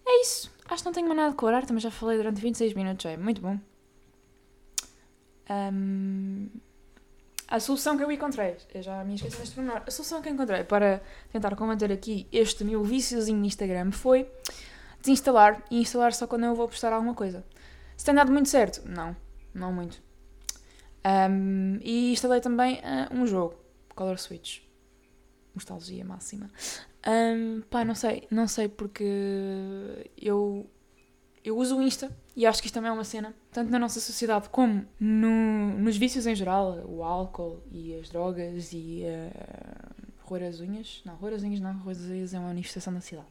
É 0.05 0.21
isso. 0.21 0.51
Acho 0.65 0.83
que 0.83 0.85
não 0.85 0.93
tenho 0.93 1.07
mais 1.07 1.17
nada 1.17 1.29
a 1.29 1.31
declarar, 1.31 1.65
também 1.65 1.81
já 1.81 1.91
falei 1.91 2.17
durante 2.17 2.41
26 2.41 2.73
minutos, 2.73 3.05
é 3.05 3.17
muito 3.17 3.41
bom. 3.41 3.59
Um... 5.49 6.47
a 7.47 7.59
solução 7.59 7.97
que 7.97 8.03
eu 8.03 8.11
encontrei, 8.11 8.55
eu 8.73 8.81
já 8.81 9.03
me 9.03 9.15
esqueci 9.15 9.37
deste 9.37 9.53
pormenor, 9.55 9.83
a 9.85 9.91
solução 9.91 10.21
que 10.21 10.29
eu 10.29 10.33
encontrei 10.33 10.63
para 10.63 11.01
tentar 11.29 11.53
combater 11.57 11.91
aqui 11.91 12.25
este 12.31 12.63
meu 12.63 12.81
viciozinho 12.83 13.37
no 13.37 13.45
Instagram 13.45 13.91
foi 13.91 14.31
desinstalar 15.01 15.61
e 15.69 15.81
instalar 15.81 16.13
só 16.13 16.25
quando 16.25 16.45
eu 16.45 16.55
vou 16.55 16.67
postar 16.67 16.93
alguma 16.93 17.13
coisa. 17.13 17.43
Se 17.97 18.05
tem 18.05 18.15
dado 18.15 18.31
muito 18.31 18.47
certo? 18.47 18.81
Não, 18.87 19.15
não 19.53 19.73
muito. 19.73 20.01
Um, 21.03 21.79
e 21.81 22.13
instalei 22.13 22.39
também 22.39 22.79
uh, 22.79 23.13
um 23.13 23.25
jogo, 23.25 23.55
Color 23.95 24.17
Switch. 24.17 24.61
Nostalgia 25.53 26.05
máxima. 26.05 26.49
Um, 27.07 27.61
pá, 27.61 27.83
não 27.83 27.95
sei, 27.95 28.27
não 28.29 28.47
sei 28.47 28.67
porque 28.67 29.03
eu, 30.15 30.69
eu 31.43 31.57
uso 31.57 31.77
o 31.77 31.81
Insta 31.81 32.15
e 32.35 32.45
acho 32.45 32.61
que 32.61 32.67
isto 32.67 32.75
também 32.75 32.89
é 32.89 32.93
uma 32.93 33.03
cena, 33.03 33.33
tanto 33.51 33.71
na 33.71 33.79
nossa 33.79 33.99
sociedade 33.99 34.49
como 34.49 34.85
no, 34.99 35.79
nos 35.79 35.97
vícios 35.97 36.27
em 36.27 36.35
geral, 36.35 36.83
o 36.87 37.03
álcool 37.03 37.61
e 37.71 37.95
as 37.95 38.09
drogas 38.09 38.71
e 38.71 39.03
uh, 39.03 40.11
roer 40.21 40.43
as 40.43 40.59
unhas. 40.59 41.01
Não, 41.03 41.15
roer 41.15 41.33
as 41.33 41.43
unhas 41.43 41.59
não, 41.59 41.73
roer 41.79 41.97
as 41.97 42.03
unhas 42.03 42.33
é 42.33 42.39
uma 42.39 42.49
manifestação 42.49 42.93
da 42.93 43.01
cidade. 43.01 43.27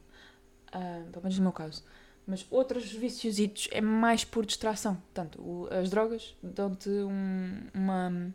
Uh, 0.67 1.09
pelo 1.09 1.23
menos 1.23 1.37
no 1.37 1.43
meu 1.43 1.51
caso. 1.51 1.83
Mas 2.27 2.45
outros 2.51 2.91
viciositos 2.91 3.67
é 3.71 3.81
mais 3.81 4.23
por 4.23 4.45
distração. 4.45 4.95
Portanto, 4.95 5.41
o, 5.41 5.67
as 5.71 5.89
drogas 5.89 6.35
dão-te 6.43 6.89
um, 6.89 7.67
uma, 7.73 8.33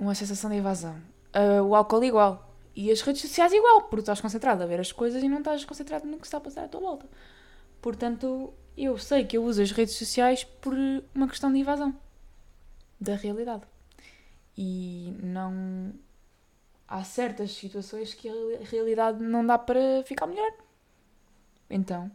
uma 0.00 0.14
sensação 0.14 0.50
de 0.50 0.56
evasão. 0.56 0.96
Uh, 1.34 1.62
o 1.62 1.74
álcool 1.74 2.02
igual. 2.02 2.55
E 2.76 2.92
as 2.92 3.00
redes 3.00 3.22
sociais 3.22 3.54
igual, 3.54 3.84
porque 3.84 4.00
estás 4.00 4.20
concentrado 4.20 4.62
a 4.62 4.66
ver 4.66 4.78
as 4.78 4.92
coisas 4.92 5.22
e 5.22 5.28
não 5.28 5.38
estás 5.38 5.64
concentrado 5.64 6.06
no 6.06 6.18
que 6.18 6.26
está 6.26 6.36
a 6.36 6.40
passar 6.42 6.64
à 6.64 6.68
tua 6.68 6.82
volta. 6.82 7.06
Portanto, 7.80 8.52
eu 8.76 8.98
sei 8.98 9.24
que 9.24 9.38
eu 9.38 9.44
uso 9.44 9.62
as 9.62 9.70
redes 9.70 9.94
sociais 9.94 10.44
por 10.44 10.74
uma 11.14 11.26
questão 11.26 11.50
de 11.50 11.58
evasão 11.58 11.96
da 13.00 13.14
realidade. 13.14 13.62
E 14.56 15.14
não. 15.22 15.94
Há 16.86 17.02
certas 17.02 17.52
situações 17.52 18.12
que 18.12 18.28
a 18.28 18.64
realidade 18.64 19.22
não 19.22 19.44
dá 19.44 19.58
para 19.58 20.04
ficar 20.04 20.26
melhor. 20.26 20.52
Então, 21.68 22.12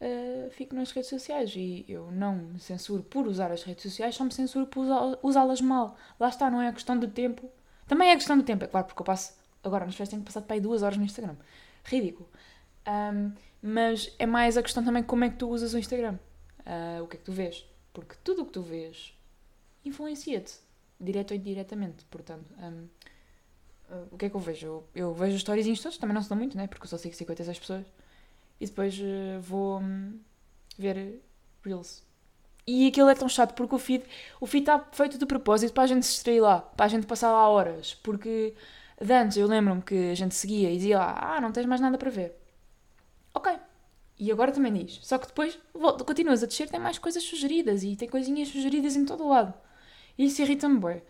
uh, 0.00 0.50
fico 0.50 0.74
nas 0.74 0.90
redes 0.90 1.08
sociais 1.08 1.54
e 1.56 1.86
eu 1.88 2.10
não 2.10 2.34
me 2.34 2.60
censuro 2.60 3.02
por 3.02 3.26
usar 3.26 3.50
as 3.50 3.62
redes 3.62 3.84
sociais, 3.84 4.14
só 4.16 4.24
me 4.24 4.32
censuro 4.32 4.66
por 4.66 4.84
usá-las 5.22 5.60
mal. 5.60 5.96
Lá 6.18 6.28
está, 6.28 6.50
não 6.50 6.60
é 6.60 6.70
questão 6.72 6.98
do 6.98 7.08
tempo. 7.08 7.48
Também 7.86 8.10
é 8.10 8.16
questão 8.16 8.36
do 8.36 8.42
tempo, 8.42 8.64
é 8.64 8.66
claro, 8.66 8.86
porque 8.86 9.00
eu 9.00 9.06
passo. 9.06 9.39
Agora, 9.62 9.84
nas 9.84 9.94
festas 9.94 10.10
tenho 10.10 10.22
passado 10.22 10.44
para 10.44 10.54
aí 10.54 10.60
duas 10.60 10.82
horas 10.82 10.96
no 10.96 11.04
Instagram. 11.04 11.36
Ridículo. 11.84 12.28
Um, 12.86 13.32
mas 13.62 14.14
é 14.18 14.26
mais 14.26 14.56
a 14.56 14.62
questão 14.62 14.84
também 14.84 15.02
como 15.02 15.24
é 15.24 15.30
que 15.30 15.36
tu 15.36 15.48
usas 15.48 15.74
o 15.74 15.78
Instagram. 15.78 16.18
Uh, 16.60 17.02
o 17.02 17.06
que 17.06 17.16
é 17.16 17.18
que 17.18 17.24
tu 17.24 17.32
vês. 17.32 17.64
Porque 17.92 18.14
tudo 18.24 18.42
o 18.42 18.46
que 18.46 18.52
tu 18.52 18.62
vês 18.62 19.14
influencia-te, 19.84 20.54
direto 20.98 21.32
ou 21.32 21.36
indiretamente. 21.36 22.04
Portanto, 22.06 22.44
um, 22.58 22.88
uh, 23.94 24.08
o 24.10 24.18
que 24.18 24.26
é 24.26 24.30
que 24.30 24.36
eu 24.36 24.40
vejo? 24.40 24.66
Eu, 24.66 24.84
eu 24.94 25.14
vejo 25.14 25.34
as 25.34 25.40
stories 25.42 25.80
todos, 25.80 25.98
também 25.98 26.14
não 26.14 26.22
se 26.22 26.28
dão 26.28 26.38
muito, 26.38 26.56
né? 26.56 26.66
Porque 26.66 26.84
eu 26.84 26.88
só 26.88 26.96
sigo 26.96 27.14
56 27.14 27.58
pessoas. 27.58 27.86
E 28.60 28.66
depois 28.66 28.98
uh, 28.98 29.40
vou 29.40 29.80
um, 29.80 30.18
ver 30.78 31.20
Reels. 31.62 32.02
E 32.66 32.86
aquilo 32.86 33.08
é 33.08 33.14
tão 33.14 33.28
chato 33.28 33.54
porque 33.54 33.74
o 33.74 33.78
feed 33.78 34.04
o 34.40 34.46
está 34.46 34.78
feito 34.92 35.18
de 35.18 35.26
propósito 35.26 35.72
para 35.72 35.82
a 35.84 35.86
gente 35.86 36.06
se 36.06 36.12
distrair 36.12 36.40
lá, 36.40 36.60
para 36.60 36.86
a 36.86 36.88
gente 36.88 37.06
passar 37.06 37.32
lá 37.32 37.48
horas. 37.48 37.94
Porque 37.94 38.54
de 39.00 39.12
antes 39.14 39.36
eu 39.36 39.46
lembro-me 39.46 39.82
que 39.82 40.10
a 40.10 40.14
gente 40.14 40.34
seguia 40.34 40.70
e 40.70 40.76
dizia 40.76 40.98
lá, 40.98 41.36
ah, 41.36 41.40
não 41.40 41.52
tens 41.52 41.66
mais 41.66 41.80
nada 41.80 41.96
para 41.96 42.10
ver. 42.10 42.36
Ok. 43.34 43.52
E 44.18 44.30
agora 44.30 44.52
também 44.52 44.72
diz. 44.72 45.00
Só 45.02 45.16
que 45.16 45.26
depois 45.26 45.58
volta, 45.72 46.04
continuas 46.04 46.42
a 46.42 46.46
descer, 46.46 46.68
tem 46.68 46.78
mais 46.78 46.98
coisas 46.98 47.22
sugeridas 47.22 47.82
e 47.82 47.96
tem 47.96 48.08
coisinhas 48.08 48.48
sugeridas 48.48 48.94
em 48.96 49.06
todo 49.06 49.24
o 49.24 49.28
lado. 49.28 49.54
E 50.18 50.26
isso 50.26 50.42
irrita-me 50.42 50.78
bem. 50.78 51.02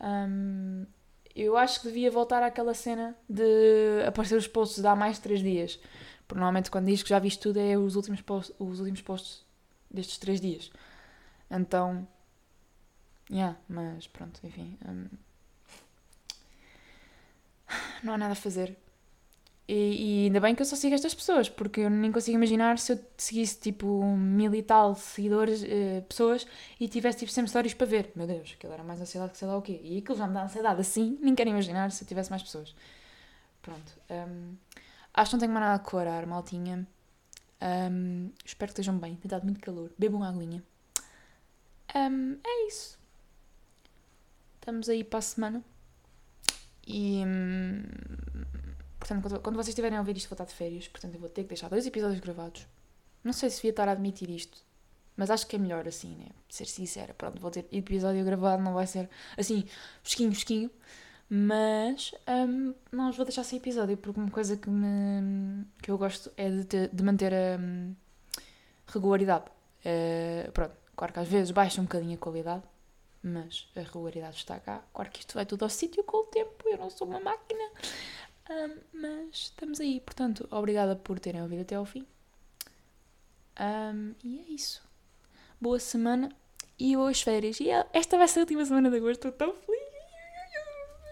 Um, 0.00 0.86
eu 1.34 1.56
acho 1.56 1.80
que 1.80 1.88
devia 1.88 2.10
voltar 2.10 2.42
àquela 2.42 2.74
cena 2.74 3.16
de 3.28 4.04
aparecer 4.06 4.36
os 4.36 4.46
posts 4.46 4.80
de 4.80 4.86
há 4.86 4.94
mais 4.94 5.16
de 5.16 5.22
3 5.22 5.40
dias. 5.40 5.80
Porque 6.28 6.38
normalmente 6.38 6.70
quando 6.70 6.86
diz 6.86 7.02
que 7.02 7.08
já 7.08 7.18
viste 7.18 7.40
tudo 7.40 7.58
é 7.58 7.76
os 7.76 7.96
últimos, 7.96 8.20
posts, 8.20 8.54
os 8.58 8.78
últimos 8.78 9.02
posts 9.02 9.44
destes 9.90 10.18
3 10.18 10.40
dias. 10.40 10.70
Então. 11.50 12.06
Yeah, 13.30 13.58
mas 13.68 14.06
pronto, 14.06 14.40
enfim. 14.44 14.78
Um, 14.86 15.06
não 18.02 18.14
há 18.14 18.18
nada 18.18 18.32
a 18.32 18.36
fazer. 18.36 18.76
E, 19.68 19.74
e, 19.74 20.24
ainda 20.26 20.40
bem 20.40 20.54
que 20.54 20.60
eu 20.60 20.66
só 20.66 20.74
sigo 20.74 20.94
estas 20.94 21.14
pessoas, 21.14 21.48
porque 21.48 21.80
eu 21.80 21.90
nem 21.90 22.10
consigo 22.10 22.36
imaginar 22.36 22.78
se 22.78 22.92
eu 22.92 23.00
seguisse 23.16 23.58
tipo 23.60 24.04
mil 24.16 24.54
e 24.54 24.62
tal 24.62 24.94
seguidores, 24.94 25.62
uh, 25.62 26.02
pessoas, 26.08 26.46
e 26.80 26.88
tivesse 26.88 27.18
tipo 27.20 27.32
sempre 27.32 27.48
stories 27.48 27.72
para 27.72 27.86
ver. 27.86 28.10
Meu 28.16 28.26
Deus, 28.26 28.54
aquilo 28.56 28.72
era 28.72 28.82
mais 28.82 29.00
ansiedade 29.00 29.32
que 29.32 29.38
sei 29.38 29.48
lá 29.48 29.56
o 29.56 29.62
quê. 29.62 29.80
E 29.82 29.98
aquilo 29.98 30.18
já 30.18 30.26
me 30.26 30.34
dá 30.34 30.42
ansiedade 30.42 30.80
assim, 30.80 31.16
nem 31.22 31.34
quero 31.34 31.50
imaginar 31.50 31.90
se 31.92 32.02
eu 32.04 32.08
tivesse 32.08 32.28
mais 32.28 32.42
pessoas. 32.42 32.74
Pronto. 33.62 33.92
Um, 34.10 34.56
acho 35.14 35.30
que 35.30 35.36
não 35.36 35.40
tenho 35.40 35.52
mais 35.52 35.64
nada 35.64 35.74
a 35.76 35.84
declarar, 35.84 36.26
maltinha. 36.26 36.86
Um, 37.62 38.30
espero 38.44 38.72
que 38.72 38.80
estejam 38.80 38.98
bem. 38.98 39.14
Tem 39.16 39.28
dado 39.28 39.44
muito 39.44 39.60
calor. 39.60 39.90
Bebam 39.96 40.20
uma 40.20 40.28
aguinha. 40.28 40.62
Um, 41.94 42.36
é 42.44 42.66
isso. 42.66 42.98
Estamos 44.56 44.88
aí 44.88 45.04
para 45.04 45.20
a 45.20 45.22
semana. 45.22 45.64
E. 46.86 47.22
Hum, 47.26 47.82
portanto, 48.98 49.40
quando 49.40 49.56
vocês 49.56 49.68
estiverem 49.68 49.96
a 49.98 50.00
ouvir 50.00 50.16
isto, 50.16 50.28
vou 50.28 50.34
estar 50.34 50.44
de 50.44 50.54
férias. 50.54 50.88
Portanto, 50.88 51.14
eu 51.14 51.20
vou 51.20 51.28
ter 51.28 51.42
que 51.42 51.48
deixar 51.48 51.68
dois 51.68 51.86
episódios 51.86 52.20
gravados. 52.20 52.66
Não 53.24 53.32
sei 53.32 53.50
se 53.50 53.56
devia 53.56 53.70
estar 53.70 53.88
a 53.88 53.92
admitir 53.92 54.30
isto. 54.30 54.58
Mas 55.16 55.30
acho 55.30 55.46
que 55.46 55.56
é 55.56 55.58
melhor 55.58 55.86
assim, 55.86 56.16
né? 56.16 56.26
Ser 56.48 56.66
sincera. 56.66 57.14
Pronto, 57.14 57.40
vou 57.40 57.50
ter 57.50 57.66
episódio 57.70 58.24
gravado, 58.24 58.62
não 58.62 58.74
vai 58.74 58.86
ser 58.86 59.08
assim, 59.36 59.64
fresquinho, 60.02 60.32
fresquinho. 60.32 60.70
Mas 61.28 62.12
um, 62.28 62.74
não 62.90 63.08
os 63.08 63.16
vou 63.16 63.24
deixar 63.24 63.44
sem 63.44 63.58
episódio, 63.58 63.96
porque 63.96 64.20
uma 64.20 64.30
coisa 64.30 64.56
que, 64.56 64.68
me, 64.68 65.64
que 65.82 65.90
eu 65.90 65.96
gosto 65.96 66.30
é 66.36 66.50
de, 66.50 66.64
ter, 66.64 66.88
de 66.88 67.02
manter 67.02 67.32
a 67.32 67.58
um, 67.58 67.94
regularidade. 68.86 69.46
Uh, 69.80 70.52
pronto, 70.52 70.74
claro 70.94 71.12
que 71.12 71.20
às 71.20 71.28
vezes 71.28 71.50
baixa 71.50 71.80
um 71.80 71.84
bocadinho 71.84 72.14
a 72.14 72.18
qualidade, 72.18 72.62
mas 73.22 73.68
a 73.76 73.80
regularidade 73.80 74.36
está 74.36 74.58
cá. 74.58 74.82
Claro 74.92 75.10
que 75.10 75.20
isto 75.20 75.34
vai 75.34 75.46
tudo 75.46 75.62
ao 75.62 75.70
sítio 75.70 76.02
com 76.04 76.18
o 76.18 76.26
tempo, 76.26 76.68
eu 76.68 76.78
não 76.78 76.90
sou 76.90 77.06
uma 77.06 77.20
máquina. 77.20 77.64
Um, 78.50 78.78
mas 78.92 79.36
estamos 79.36 79.80
aí, 79.80 80.00
portanto, 80.00 80.48
obrigada 80.50 80.96
por 80.96 81.18
terem 81.20 81.42
ouvido 81.42 81.62
até 81.62 81.76
ao 81.76 81.84
fim. 81.84 82.06
Um, 83.60 84.14
e 84.24 84.40
é 84.40 84.52
isso. 84.52 84.82
Boa 85.60 85.78
semana 85.78 86.30
e 86.78 86.96
boas 86.96 87.20
férias. 87.22 87.60
E 87.60 87.68
esta 87.92 88.18
vai 88.18 88.26
ser 88.26 88.40
a 88.40 88.42
última 88.42 88.64
semana 88.64 88.90
de 88.90 88.96
agosto, 88.96 89.28
estou 89.28 89.32
tão 89.32 89.54
feliz. 89.54 89.82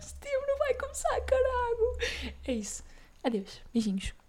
Setembro 0.01 0.59
vai 0.59 0.75
começar, 0.75 1.21
caralho. 1.21 1.99
É 2.47 2.53
isso. 2.53 2.83
Adeus. 3.23 3.61
Beijinhos. 3.73 4.20